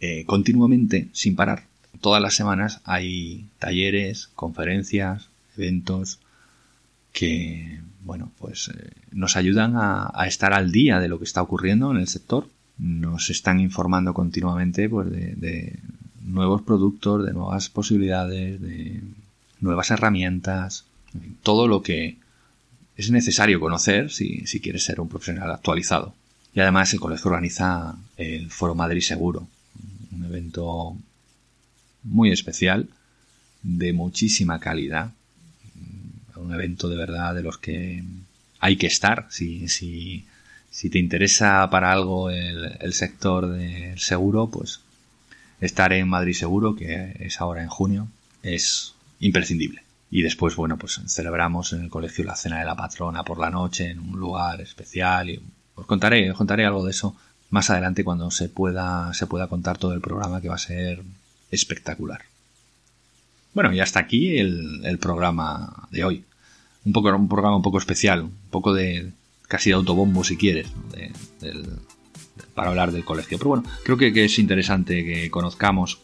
eh, 0.00 0.24
continuamente, 0.24 1.08
sin 1.12 1.36
parar, 1.36 1.64
todas 2.00 2.22
las 2.22 2.34
semanas 2.34 2.80
hay 2.84 3.46
talleres, 3.58 4.30
conferencias, 4.34 5.28
eventos 5.58 6.18
que, 7.12 7.80
bueno, 8.04 8.32
pues 8.38 8.68
eh, 8.68 8.90
nos 9.14 9.36
ayudan 9.36 9.74
a 9.76 10.26
estar 10.26 10.52
al 10.52 10.72
día 10.72 10.98
de 10.98 11.08
lo 11.08 11.18
que 11.18 11.24
está 11.24 11.40
ocurriendo 11.40 11.90
en 11.90 11.98
el 11.98 12.08
sector. 12.08 12.48
Nos 12.78 13.30
están 13.30 13.60
informando 13.60 14.12
continuamente 14.12 14.88
pues, 14.88 15.10
de, 15.10 15.78
nuevos 16.24 16.62
productos, 16.62 17.24
de 17.24 17.32
nuevas 17.32 17.68
posibilidades, 17.68 18.60
de 18.60 19.00
nuevas 19.60 19.90
herramientas, 19.90 20.84
todo 21.42 21.68
lo 21.68 21.82
que 21.82 22.16
es 22.96 23.10
necesario 23.10 23.60
conocer 23.60 24.10
si, 24.10 24.46
si 24.46 24.60
quieres 24.60 24.84
ser 24.84 25.00
un 25.00 25.08
profesional 25.08 25.50
actualizado. 25.52 26.14
Y 26.52 26.60
además 26.60 26.92
el 26.92 27.00
colegio 27.00 27.30
organiza 27.30 27.96
el 28.16 28.50
Foro 28.50 28.74
Madrid 28.74 29.00
Seguro, 29.00 29.46
un 30.12 30.24
evento 30.24 30.96
muy 32.02 32.30
especial, 32.30 32.88
de 33.62 33.92
muchísima 33.92 34.58
calidad, 34.58 35.12
un 36.36 36.52
evento 36.52 36.88
de 36.88 36.96
verdad 36.96 37.34
de 37.34 37.42
los 37.42 37.58
que 37.58 38.04
hay 38.64 38.76
que 38.76 38.86
estar 38.86 39.26
si, 39.28 40.26
te 40.90 40.98
interesa 40.98 41.68
para 41.68 41.92
algo 41.92 42.30
el, 42.30 42.94
sector 42.94 43.46
del 43.46 43.98
seguro, 43.98 44.46
pues 44.48 44.80
estar 45.60 45.92
en 45.92 46.08
Madrid 46.08 46.32
Seguro, 46.32 46.74
que 46.74 47.14
es 47.20 47.42
ahora 47.42 47.62
en 47.62 47.68
junio, 47.68 48.08
es 48.42 48.94
imprescindible. 49.20 49.82
Y 50.10 50.22
después, 50.22 50.56
bueno, 50.56 50.78
pues 50.78 50.98
celebramos 51.08 51.74
en 51.74 51.82
el 51.82 51.90
colegio 51.90 52.24
la 52.24 52.36
cena 52.36 52.58
de 52.58 52.64
la 52.64 52.74
patrona 52.74 53.22
por 53.22 53.38
la 53.38 53.50
noche 53.50 53.90
en 53.90 53.98
un 53.98 54.18
lugar 54.18 54.62
especial 54.62 55.28
y 55.28 55.42
os 55.74 55.84
contaré, 55.84 56.30
os 56.30 56.38
contaré 56.38 56.64
algo 56.64 56.86
de 56.86 56.92
eso 56.92 57.14
más 57.50 57.68
adelante 57.68 58.02
cuando 58.02 58.30
se 58.30 58.48
pueda, 58.48 59.12
se 59.12 59.26
pueda 59.26 59.48
contar 59.48 59.76
todo 59.76 59.92
el 59.92 60.00
programa 60.00 60.40
que 60.40 60.48
va 60.48 60.54
a 60.54 60.58
ser 60.72 61.02
espectacular. 61.50 62.22
Bueno, 63.52 63.74
y 63.74 63.80
hasta 63.80 64.00
aquí 64.00 64.38
el, 64.38 64.80
el 64.86 64.98
programa 64.98 65.86
de 65.90 66.04
hoy. 66.04 66.24
Un 66.84 66.92
poco, 66.92 67.14
un 67.14 67.28
programa 67.28 67.56
un 67.56 67.62
poco 67.62 67.78
especial, 67.78 68.22
un 68.22 68.50
poco 68.50 68.74
de, 68.74 69.12
casi 69.48 69.70
de 69.70 69.76
autobombo 69.76 70.22
si 70.24 70.36
quieres, 70.36 70.68
para 72.54 72.70
hablar 72.70 72.92
del 72.92 73.04
colegio. 73.04 73.38
Pero 73.38 73.50
bueno, 73.50 73.64
creo 73.84 73.96
que, 73.96 74.24
es 74.24 74.38
interesante 74.38 75.04
que 75.04 75.30
conozcamos 75.30 76.00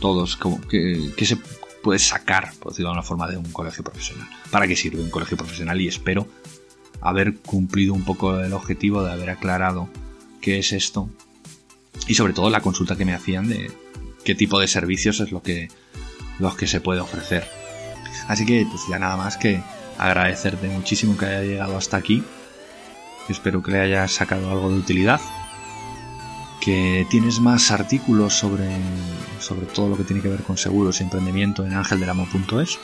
todos 0.00 0.38
qué 0.68 1.10
que, 1.16 1.26
se 1.26 1.38
puede 1.82 1.98
sacar, 1.98 2.52
por 2.58 2.72
decirlo 2.72 2.90
de 2.90 2.94
una 2.94 3.02
forma, 3.02 3.28
de 3.28 3.36
un 3.36 3.50
colegio 3.52 3.84
profesional. 3.84 4.28
¿Para 4.50 4.66
qué 4.66 4.76
sirve 4.76 5.02
un 5.02 5.10
colegio 5.10 5.36
profesional? 5.36 5.80
Y 5.80 5.88
espero 5.88 6.26
haber 7.00 7.36
cumplido 7.36 7.92
un 7.92 8.04
poco 8.04 8.40
el 8.40 8.52
objetivo 8.52 9.02
de 9.02 9.12
haber 9.12 9.30
aclarado 9.30 9.88
qué 10.40 10.58
es 10.58 10.72
esto 10.72 11.10
y 12.06 12.14
sobre 12.14 12.32
todo 12.32 12.50
la 12.50 12.60
consulta 12.60 12.96
que 12.96 13.04
me 13.04 13.14
hacían 13.14 13.48
de 13.48 13.70
qué 14.24 14.34
tipo 14.34 14.58
de 14.58 14.68
servicios 14.68 15.20
es 15.20 15.30
lo 15.30 15.42
que 15.42 15.68
los 16.38 16.56
que 16.56 16.66
se 16.66 16.80
puede 16.80 17.00
ofrecer. 17.00 17.46
Así 18.28 18.46
que 18.46 18.66
pues 18.68 18.82
ya 18.88 18.98
nada 18.98 19.16
más 19.16 19.36
que 19.36 19.60
agradecerte 19.98 20.68
muchísimo 20.68 21.16
que 21.16 21.26
haya 21.26 21.42
llegado 21.42 21.76
hasta 21.76 21.96
aquí 21.96 22.24
Espero 23.28 23.62
que 23.62 23.72
le 23.72 23.80
hayas 23.80 24.12
sacado 24.12 24.50
algo 24.50 24.70
de 24.70 24.78
utilidad. 24.78 25.20
Que 26.60 27.06
tienes 27.10 27.40
más 27.40 27.70
artículos 27.70 28.34
sobre, 28.34 28.68
sobre 29.38 29.66
todo 29.66 29.88
lo 29.88 29.96
que 29.96 30.04
tiene 30.04 30.22
que 30.22 30.28
ver 30.28 30.42
con 30.42 30.56
seguros 30.56 31.00
y 31.00 31.04
emprendimiento 31.04 31.64
en 31.64 31.74
angeldelamo.es. 31.74 32.78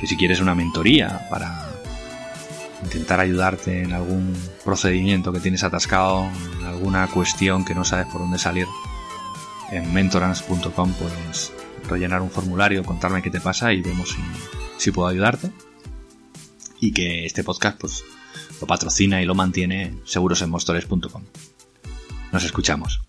Que 0.00 0.06
si 0.06 0.16
quieres 0.16 0.40
una 0.40 0.54
mentoría 0.54 1.26
para 1.30 1.68
intentar 2.82 3.20
ayudarte 3.20 3.82
en 3.82 3.92
algún 3.92 4.34
procedimiento 4.64 5.32
que 5.32 5.40
tienes 5.40 5.64
atascado, 5.64 6.28
en 6.58 6.66
alguna 6.66 7.06
cuestión 7.06 7.64
que 7.64 7.74
no 7.74 7.84
sabes 7.84 8.06
por 8.06 8.20
dónde 8.20 8.38
salir, 8.38 8.66
en 9.70 9.92
mentorance.com 9.92 10.92
puedes 10.92 11.52
rellenar 11.88 12.20
un 12.20 12.30
formulario, 12.30 12.84
contarme 12.84 13.22
qué 13.22 13.30
te 13.30 13.40
pasa 13.40 13.72
y 13.72 13.80
vemos 13.80 14.16
si 14.76 14.90
puedo 14.90 15.08
ayudarte. 15.08 15.50
Y 16.84 16.92
que 16.92 17.24
este 17.24 17.42
podcast 17.42 17.80
pues 17.80 18.04
lo 18.60 18.66
patrocina 18.66 19.22
y 19.22 19.24
lo 19.24 19.34
mantiene 19.34 19.94
segurosenmostores.com. 20.04 21.22
Nos 22.30 22.44
escuchamos. 22.44 23.00